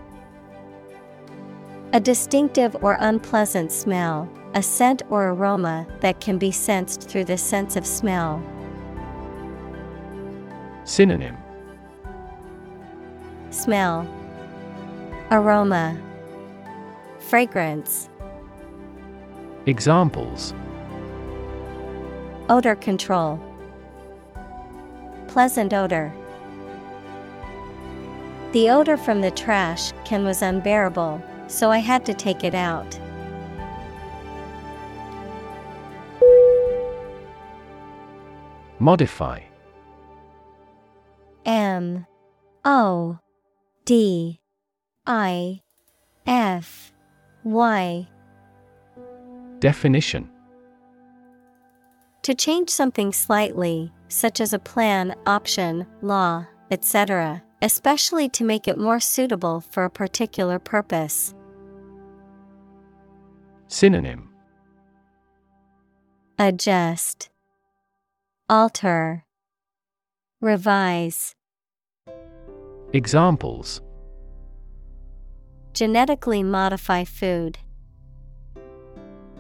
[1.92, 7.38] A distinctive or unpleasant smell, a scent or aroma that can be sensed through the
[7.38, 8.42] sense of smell.
[10.86, 11.38] Synonym.
[13.50, 14.08] Smell,
[15.32, 16.00] Aroma,
[17.20, 18.10] Fragrance.
[19.66, 20.54] Examples.
[22.50, 23.40] Odor control.
[25.32, 26.14] Pleasant odor.
[28.52, 33.00] The odor from the trash can was unbearable, so I had to take it out.
[38.78, 39.40] Modify.
[41.46, 42.06] M.
[42.66, 43.18] O.
[43.86, 44.42] D.
[45.08, 45.62] I.
[46.28, 46.92] F.
[47.46, 48.06] Y.
[49.60, 50.30] Definition.
[52.24, 58.78] To change something slightly, such as a plan, option, law, etc., especially to make it
[58.78, 61.34] more suitable for a particular purpose.
[63.68, 64.30] Synonym
[66.38, 67.30] Adjust,
[68.50, 69.26] Alter,
[70.42, 71.36] Revise.
[72.94, 73.82] Examples
[75.74, 77.60] Genetically modify food.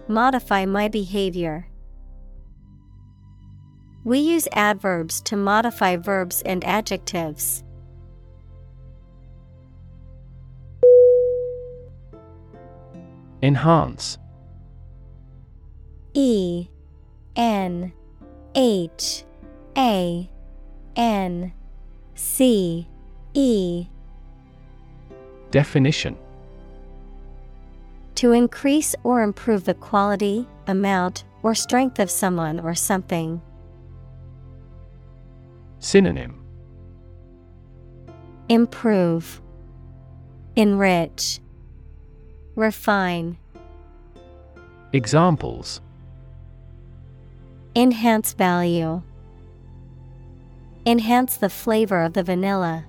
[0.07, 1.70] Modify my behavior.
[4.03, 7.63] We use adverbs to modify verbs and adjectives.
[13.43, 14.17] Enhance
[16.13, 16.67] E
[17.35, 17.93] N
[18.55, 19.23] H
[19.77, 20.29] A
[20.95, 21.53] N
[22.15, 22.87] C
[23.33, 23.87] E
[25.51, 26.17] Definition
[28.15, 33.41] To increase or improve the quality, amount, or strength of someone or something.
[35.81, 36.39] Synonym.
[38.47, 39.41] Improve,
[40.55, 41.39] Enrich,
[42.55, 43.37] Refine,
[44.93, 45.81] Examples.
[47.75, 49.01] Enhance value,
[50.85, 52.85] Enhance the flavor of the vanilla.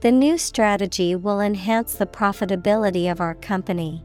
[0.00, 4.04] The new strategy will enhance the profitability of our company.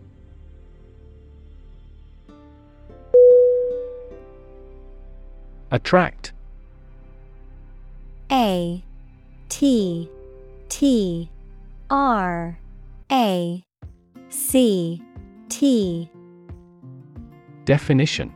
[5.71, 6.33] Attract.
[8.31, 8.83] A
[9.49, 10.09] T
[10.69, 11.29] T
[11.89, 12.59] R
[13.11, 13.63] A
[14.29, 15.01] C
[15.49, 16.09] T.
[17.65, 18.33] Definition.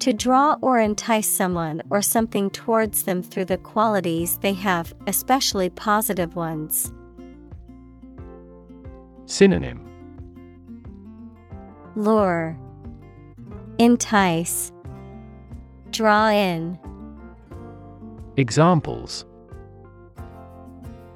[0.00, 5.68] To draw or entice someone or something towards them through the qualities they have, especially
[5.68, 6.92] positive ones.
[9.26, 9.86] Synonym.
[11.96, 12.58] Lure,
[13.78, 14.72] Entice,
[15.90, 16.78] Draw in,
[18.36, 19.26] Examples.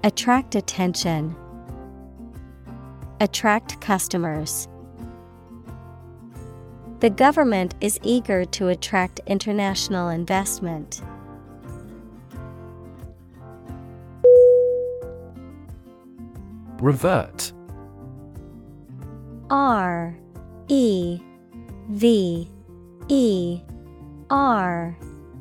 [0.02, 1.34] Attract attention,
[3.20, 4.68] Attract customers.
[7.00, 11.00] The government is eager to attract international investment.
[16.80, 17.52] Revert.
[19.50, 20.16] R
[20.68, 21.20] E
[21.88, 22.48] V
[23.08, 23.60] E
[24.34, 24.96] R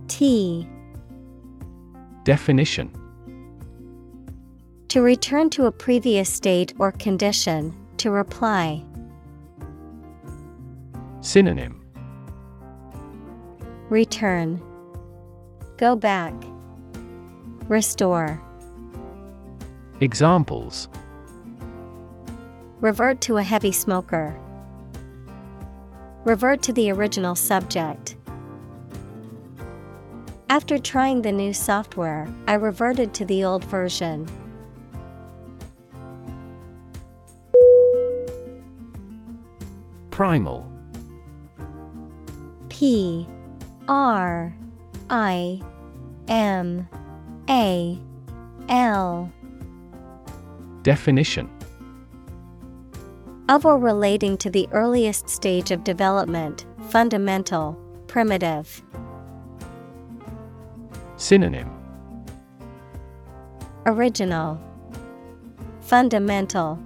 [0.07, 0.69] T
[2.25, 2.91] Definition
[4.89, 8.83] To return to a previous state or condition, to reply.
[11.21, 11.83] Synonym
[13.89, 14.61] Return.
[15.77, 16.35] Go back.
[17.67, 18.39] Restore.
[20.01, 20.87] Examples
[22.79, 24.39] Revert to a heavy smoker.
[26.25, 28.17] Revert to the original subject.
[30.49, 34.27] After trying the new software, I reverted to the old version.
[40.11, 40.69] Primal
[42.69, 43.27] P
[43.87, 44.55] R
[45.09, 45.61] I
[46.27, 46.87] M
[47.49, 47.99] A
[48.69, 49.31] L
[50.83, 51.49] Definition
[53.49, 57.73] of or relating to the earliest stage of development, fundamental,
[58.07, 58.81] primitive.
[61.23, 61.71] Synonym
[63.85, 64.59] Original,
[65.79, 66.77] Fundamental,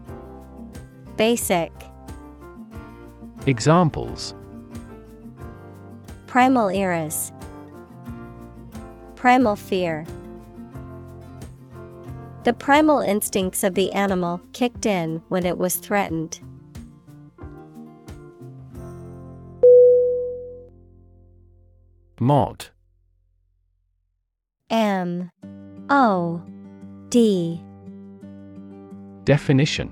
[1.16, 1.72] Basic.
[3.48, 4.36] Examples
[6.28, 7.32] Primal eras,
[9.16, 10.06] Primal fear.
[12.44, 16.42] The primal instincts of the animal kicked in when it was threatened.
[22.20, 22.68] Mod
[24.70, 25.32] M
[25.90, 26.42] O
[27.10, 27.62] D
[29.24, 29.90] Definition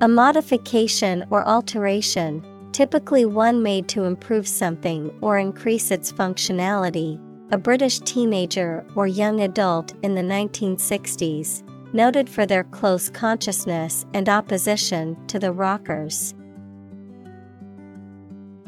[0.00, 7.20] A modification or alteration, typically one made to improve something or increase its functionality.
[7.50, 14.28] A British teenager or young adult in the 1960s, noted for their close consciousness and
[14.28, 16.34] opposition to the rockers.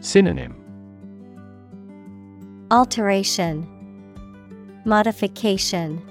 [0.00, 0.56] Synonym
[2.70, 3.68] Alteration,
[4.90, 6.02] Modification,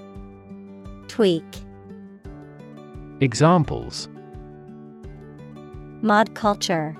[1.06, 1.44] Tweak.
[3.20, 4.08] Examples
[6.00, 6.96] Mod culture.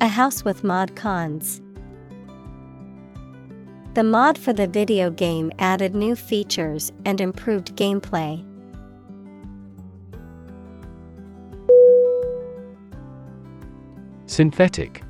[0.00, 1.62] A house with mod cons.
[3.94, 8.44] The mod for the video game added new features and improved gameplay.
[14.26, 15.04] Synthetic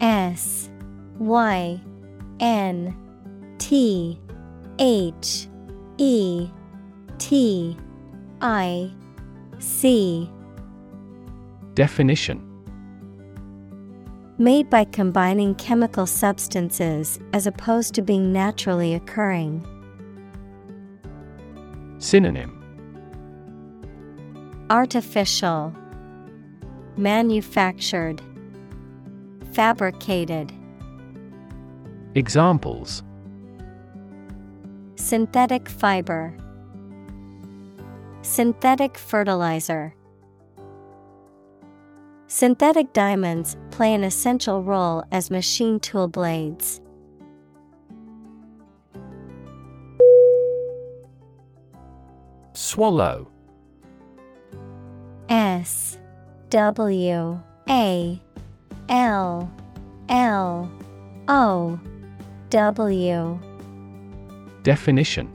[0.00, 0.70] S
[1.18, 1.80] Y
[2.44, 2.94] N
[3.56, 4.20] T
[4.78, 5.48] H
[5.96, 6.46] E
[7.16, 7.76] T
[8.42, 8.92] I
[9.58, 10.30] C.
[11.72, 12.42] Definition.
[14.36, 19.66] Made by combining chemical substances as opposed to being naturally occurring.
[21.96, 22.60] Synonym.
[24.68, 25.74] Artificial,
[26.98, 28.20] Manufactured,
[29.54, 30.52] Fabricated.
[32.16, 33.02] Examples
[34.94, 36.32] Synthetic fiber,
[38.22, 39.92] Synthetic fertilizer.
[42.28, 46.80] Synthetic diamonds play an essential role as machine tool blades.
[52.52, 53.28] Swallow
[55.28, 55.98] S
[56.50, 58.22] W A
[58.88, 59.52] L
[60.08, 60.72] L
[61.26, 61.80] O
[62.54, 63.40] W
[64.62, 65.28] Definition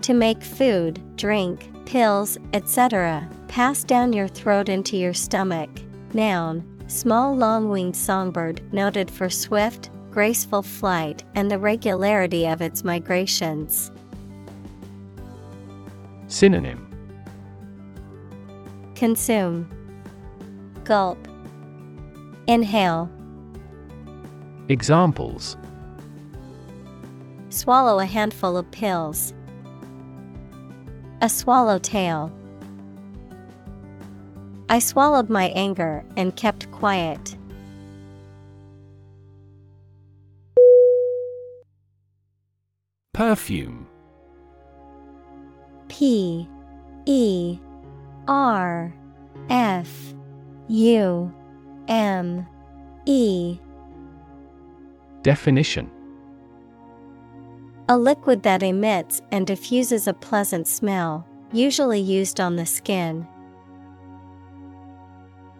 [0.00, 5.68] To make food, drink, pills, etc., pass down your throat into your stomach.
[6.14, 12.82] Noun, small long winged songbird noted for swift, graceful flight and the regularity of its
[12.82, 13.92] migrations.
[16.28, 16.86] Synonym
[18.94, 19.68] Consume,
[20.84, 21.18] Gulp,
[22.46, 23.10] Inhale,
[24.68, 25.56] Examples
[27.48, 29.32] Swallow a handful of pills.
[31.22, 32.30] A swallowtail.
[34.68, 37.36] I swallowed my anger and kept quiet.
[43.14, 43.88] Perfume
[45.88, 46.46] P
[47.06, 47.58] E
[48.28, 48.94] R
[49.48, 50.14] F
[50.68, 51.34] U
[51.88, 52.46] M
[53.06, 53.58] E
[55.28, 55.90] Definition
[57.90, 63.28] A liquid that emits and diffuses a pleasant smell, usually used on the skin.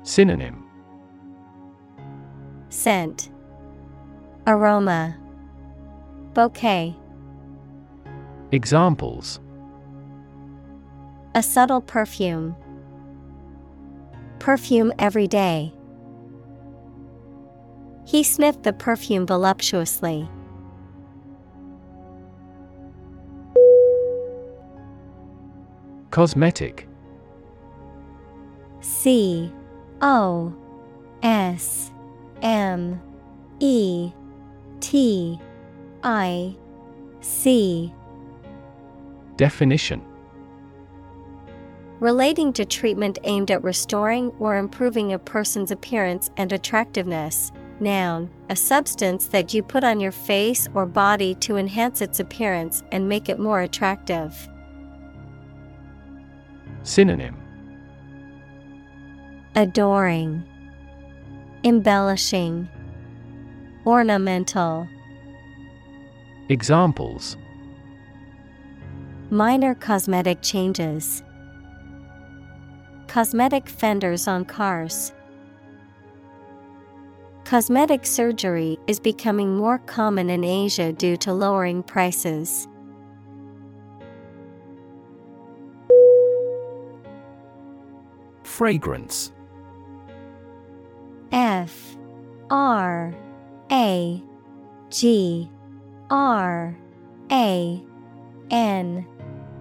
[0.05, 0.65] Synonym
[2.71, 3.31] Scent
[4.47, 5.15] Aroma
[6.33, 6.97] Bouquet
[8.53, 9.39] Examples
[11.35, 12.57] A subtle perfume.
[14.39, 15.75] Perfume every day.
[18.09, 20.31] He sniffed the perfume voluptuously.
[26.11, 26.89] Cosmetic
[28.81, 29.53] C
[30.01, 30.55] O
[31.23, 31.93] S
[32.41, 32.99] M
[33.61, 34.11] E
[34.81, 35.39] T
[36.03, 36.57] I
[37.21, 37.93] C
[39.37, 40.03] Definition
[42.01, 47.53] Relating to treatment aimed at restoring or improving a person's appearance and attractiveness.
[47.81, 52.83] Noun, a substance that you put on your face or body to enhance its appearance
[52.91, 54.49] and make it more attractive.
[56.83, 57.37] Synonym
[59.55, 60.45] Adoring,
[61.65, 62.69] Embellishing,
[63.87, 64.89] Ornamental.
[66.49, 67.37] Examples
[69.31, 71.23] Minor cosmetic changes.
[73.09, 75.13] Cosmetic fenders on cars.
[77.49, 82.69] Cosmetic surgery is becoming more common in Asia due to lowering prices.
[88.43, 89.33] Fragrance.
[91.33, 91.97] F.
[92.51, 93.15] R.
[93.73, 94.23] A.
[94.91, 95.51] G.
[96.11, 96.77] R.
[97.33, 97.83] A.
[98.51, 99.07] N.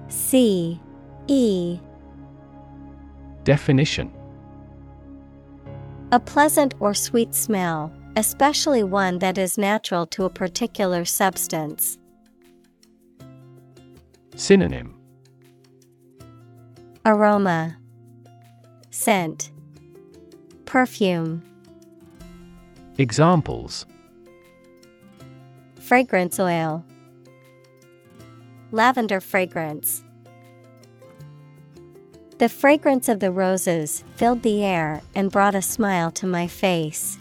[0.09, 0.81] C.
[1.27, 1.79] E.
[3.45, 4.16] Definition
[6.13, 11.97] A pleasant or sweet smell, especially one that is natural to a particular substance.
[14.33, 14.97] Synonym.
[17.05, 17.77] Aroma.
[18.89, 19.51] Scent.
[20.63, 21.43] Perfume.
[22.97, 23.85] Examples.
[25.81, 26.85] Fragrance oil.
[28.71, 30.03] Lavender fragrance
[32.37, 37.17] The fragrance of the roses filled the air and brought a smile to my face.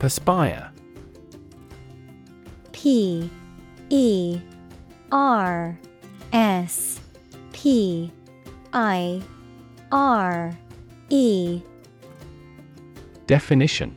[0.00, 0.72] Perspire.
[2.72, 3.30] P
[3.90, 4.40] E
[5.12, 5.78] R
[6.32, 7.00] S
[7.52, 8.12] P
[8.72, 9.22] I
[9.92, 10.52] R
[11.10, 11.62] E.
[13.28, 13.94] Definition.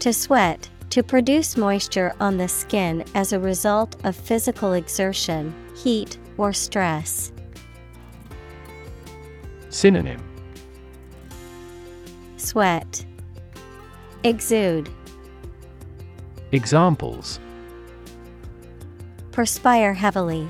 [0.00, 6.16] To sweat, to produce moisture on the skin as a result of physical exertion, heat,
[6.38, 7.32] or stress.
[9.68, 10.22] Synonym
[12.38, 13.04] Sweat
[14.24, 14.88] Exude
[16.52, 17.38] Examples
[19.32, 20.48] Perspire heavily.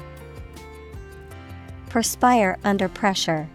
[1.91, 3.49] Perspire under pressure.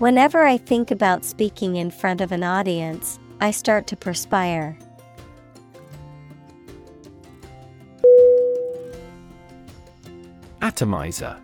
[0.00, 4.76] Whenever I think about speaking in front of an audience, I start to perspire.
[10.60, 11.38] Atomizer.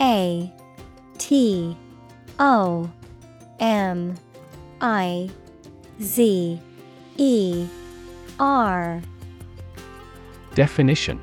[0.00, 0.50] A
[1.18, 1.76] T
[2.38, 2.90] O
[3.60, 4.14] M
[4.80, 5.30] I
[6.00, 6.60] Z
[7.18, 7.66] E
[8.38, 9.02] R.
[10.54, 11.20] Definition.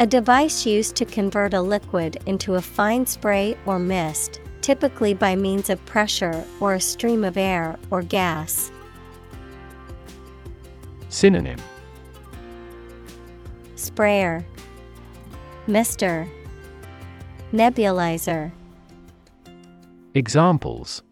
[0.00, 5.36] A device used to convert a liquid into a fine spray or mist, typically by
[5.36, 8.70] means of pressure or a stream of air or gas.
[11.08, 11.58] Synonym.
[13.74, 14.44] Sprayer,
[15.66, 16.28] Mister,
[17.52, 18.52] Nebulizer,
[20.14, 21.02] Examples.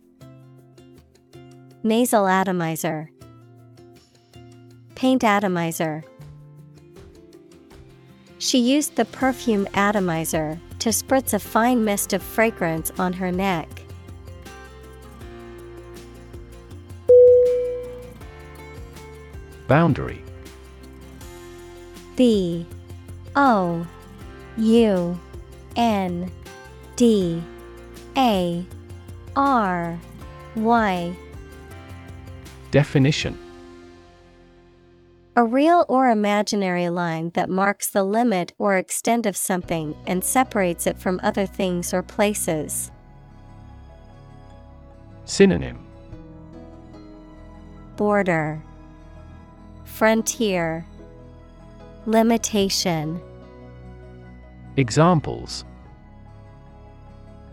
[1.83, 3.11] Nasal atomizer,
[4.95, 6.05] Paint atomizer.
[8.39, 13.69] She used the perfume atomizer to spritz a fine mist of fragrance on her neck.
[19.67, 20.23] Boundary.
[22.17, 22.67] B.
[23.37, 23.87] O.
[24.57, 25.21] U.
[25.77, 26.31] N.
[26.97, 27.43] D.
[28.17, 28.67] A.
[29.37, 29.99] R.
[30.57, 31.17] Y.
[32.71, 33.48] Definition
[35.39, 40.85] A real or imaginary line that marks the limit or extent of something and separates
[40.85, 42.91] it from other things or places.
[45.27, 45.79] Synonym.
[47.95, 48.61] Border.
[49.85, 50.85] Frontier.
[52.05, 53.21] Limitation.
[54.77, 55.65] Examples.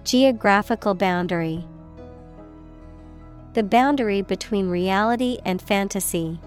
[0.03, 1.63] Geographical boundary.
[3.53, 6.39] The boundary between reality and fantasy.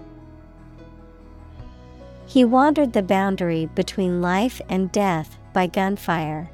[2.29, 6.51] He wandered the boundary between life and death by gunfire.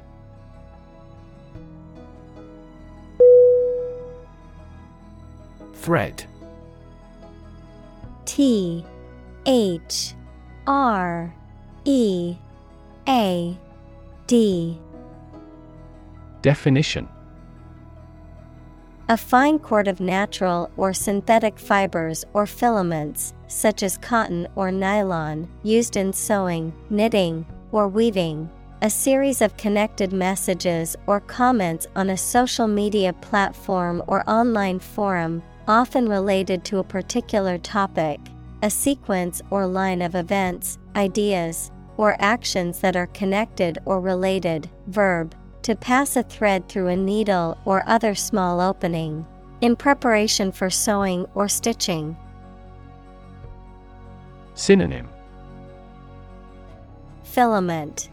[5.74, 6.24] Thread
[8.24, 8.86] T
[9.44, 10.14] H
[10.66, 11.34] R
[11.84, 12.36] E
[13.06, 13.58] A
[14.26, 14.80] D.
[16.40, 17.06] Definition
[19.08, 25.48] A fine cord of natural or synthetic fibers or filaments, such as cotton or nylon,
[25.62, 28.50] used in sewing, knitting, or weaving.
[28.82, 35.40] A series of connected messages or comments on a social media platform or online forum,
[35.68, 38.18] often related to a particular topic,
[38.62, 44.68] a sequence or line of events, ideas, or actions that are connected or related.
[44.88, 45.32] Verb,
[45.66, 49.26] to pass a thread through a needle or other small opening,
[49.60, 52.16] in preparation for sewing or stitching.
[54.54, 55.08] Synonym
[57.24, 58.10] Filament,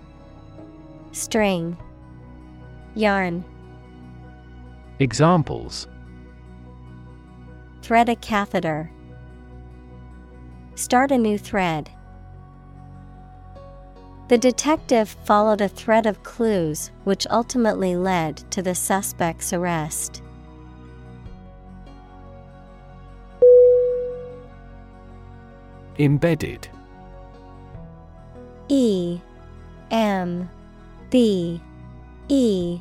[1.12, 1.78] String,
[2.96, 3.46] Yarn.
[4.98, 5.88] Examples
[7.84, 8.90] Thread a catheter.
[10.74, 11.92] Start a new thread.
[14.30, 20.22] The detective followed a thread of clues which ultimately led to the suspect's arrest.
[26.00, 26.68] Embedded.
[28.70, 29.20] E
[29.92, 30.50] M
[31.10, 31.62] B
[32.30, 32.80] E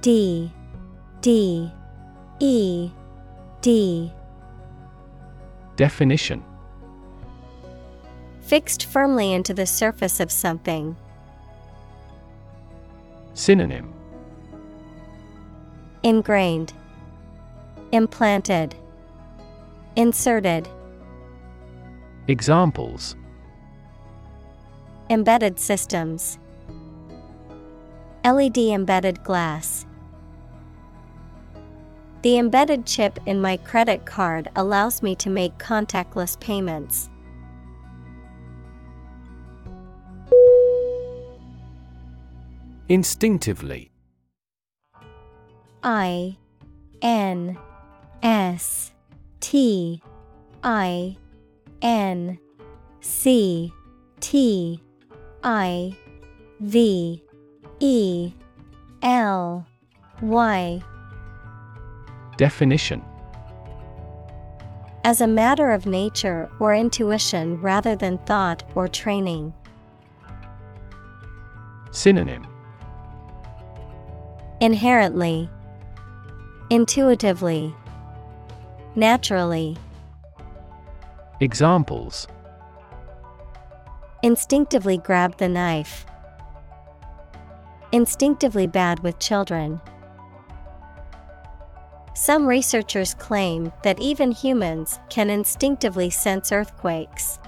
[0.00, 0.52] D
[1.20, 1.72] D
[2.40, 2.90] E
[3.62, 4.12] D.
[5.76, 6.44] Definition
[8.44, 10.96] Fixed firmly into the surface of something.
[13.32, 13.92] Synonym
[16.02, 16.74] Ingrained,
[17.90, 18.74] Implanted,
[19.96, 20.68] Inserted.
[22.28, 23.16] Examples
[25.08, 26.38] Embedded systems.
[28.24, 29.86] LED embedded glass.
[32.20, 37.08] The embedded chip in my credit card allows me to make contactless payments.
[42.88, 43.90] Instinctively.
[45.82, 46.36] I
[47.00, 47.58] N
[48.22, 48.92] S
[49.40, 50.02] T
[50.62, 51.16] I
[51.80, 52.38] N
[53.00, 53.72] C
[54.20, 54.82] T
[55.42, 55.96] I
[56.60, 57.22] V
[57.80, 58.32] E
[59.02, 59.66] L
[60.20, 60.82] Y.
[62.36, 63.02] Definition.
[65.04, 69.54] As a matter of nature or intuition rather than thought or training.
[71.90, 72.46] Synonym
[74.64, 75.50] Inherently,
[76.70, 77.74] Intuitively,
[78.94, 79.76] Naturally.
[81.40, 82.26] Examples
[84.22, 86.06] Instinctively grab the knife.
[87.92, 89.82] Instinctively bad with children.
[92.14, 97.38] Some researchers claim that even humans can instinctively sense earthquakes.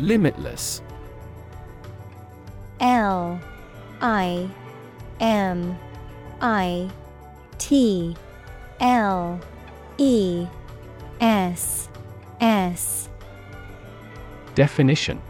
[0.00, 0.82] Limitless
[2.86, 3.40] L
[4.00, 4.48] I
[5.18, 5.76] M
[6.40, 6.88] I
[7.58, 8.16] T
[8.78, 9.40] L
[9.98, 10.46] E
[11.20, 11.88] S
[12.40, 13.08] S.
[14.54, 15.20] Definition.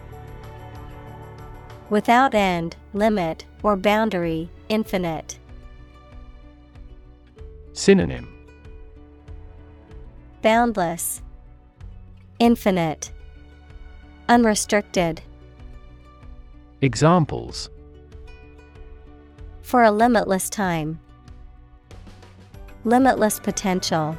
[1.88, 5.38] Without end, limit, or boundary, infinite.
[7.72, 8.28] Synonym.
[10.42, 11.22] Boundless,
[12.38, 13.10] Infinite,
[14.28, 15.22] Unrestricted.
[16.82, 17.70] Examples
[19.62, 21.00] For a limitless time,
[22.86, 24.16] Limitless potential.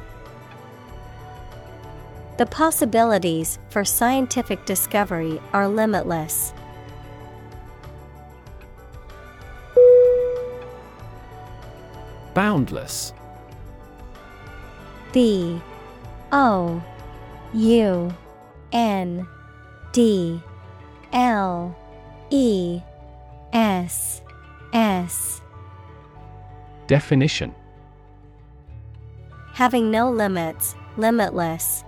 [2.36, 6.52] The possibilities for scientific discovery are limitless.
[12.34, 13.14] Boundless
[15.12, 15.62] B
[16.30, 16.82] O
[17.54, 18.14] U
[18.72, 19.26] N
[19.92, 20.42] D
[21.14, 21.74] L
[22.30, 22.80] E
[23.52, 24.22] S
[24.72, 25.40] S.
[26.86, 27.54] Definition.
[29.52, 31.84] Having no limits, limitless.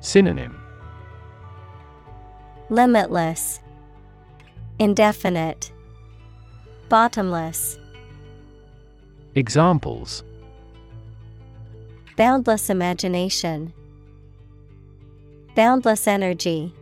[0.00, 0.60] Synonym.
[2.70, 3.60] Limitless,
[4.78, 5.72] Indefinite,
[6.88, 7.78] Bottomless.
[9.34, 10.24] Examples.
[12.16, 13.72] Boundless imagination,
[15.54, 16.74] Boundless energy.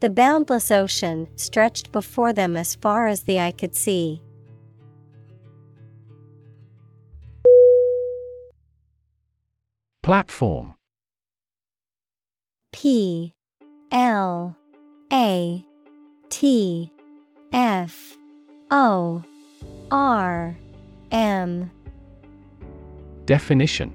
[0.00, 4.22] The boundless ocean stretched before them as far as the eye could see.
[10.02, 10.74] Platform.
[12.72, 13.34] P
[13.92, 14.56] L
[15.12, 15.64] A
[16.30, 16.90] T
[17.52, 18.16] F
[18.70, 19.22] O
[19.90, 20.56] R
[21.10, 21.70] M.
[23.26, 23.94] Definition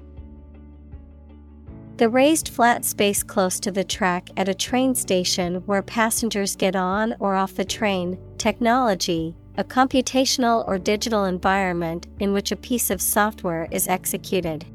[1.96, 6.76] The raised flat space close to the track at a train station where passengers get
[6.76, 12.90] on or off the train, technology, a computational or digital environment in which a piece
[12.90, 14.66] of software is executed.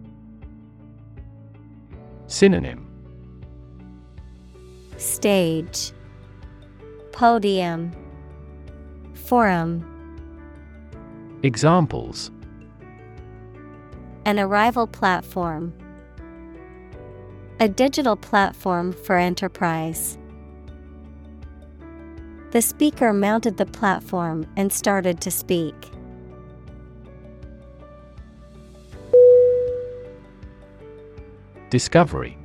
[2.26, 2.88] Synonym.
[4.98, 5.92] Stage.
[7.12, 7.92] Podium.
[9.14, 9.86] Forum.
[11.44, 12.32] Examples.
[14.26, 15.72] An arrival platform
[17.62, 20.18] A digital platform for enterprise.
[22.50, 25.76] The speaker mounted the platform and started to speak.
[31.70, 32.36] Discovery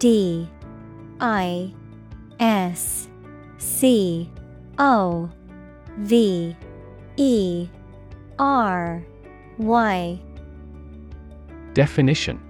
[0.00, 0.48] D
[1.20, 1.72] I
[2.40, 3.08] S
[3.58, 4.28] C
[4.80, 5.30] O
[5.98, 6.56] V
[7.16, 7.68] E
[8.40, 9.06] R
[9.58, 10.20] Y
[11.74, 12.49] Definition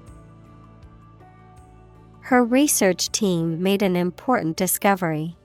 [2.31, 5.35] Her research team made an important discovery.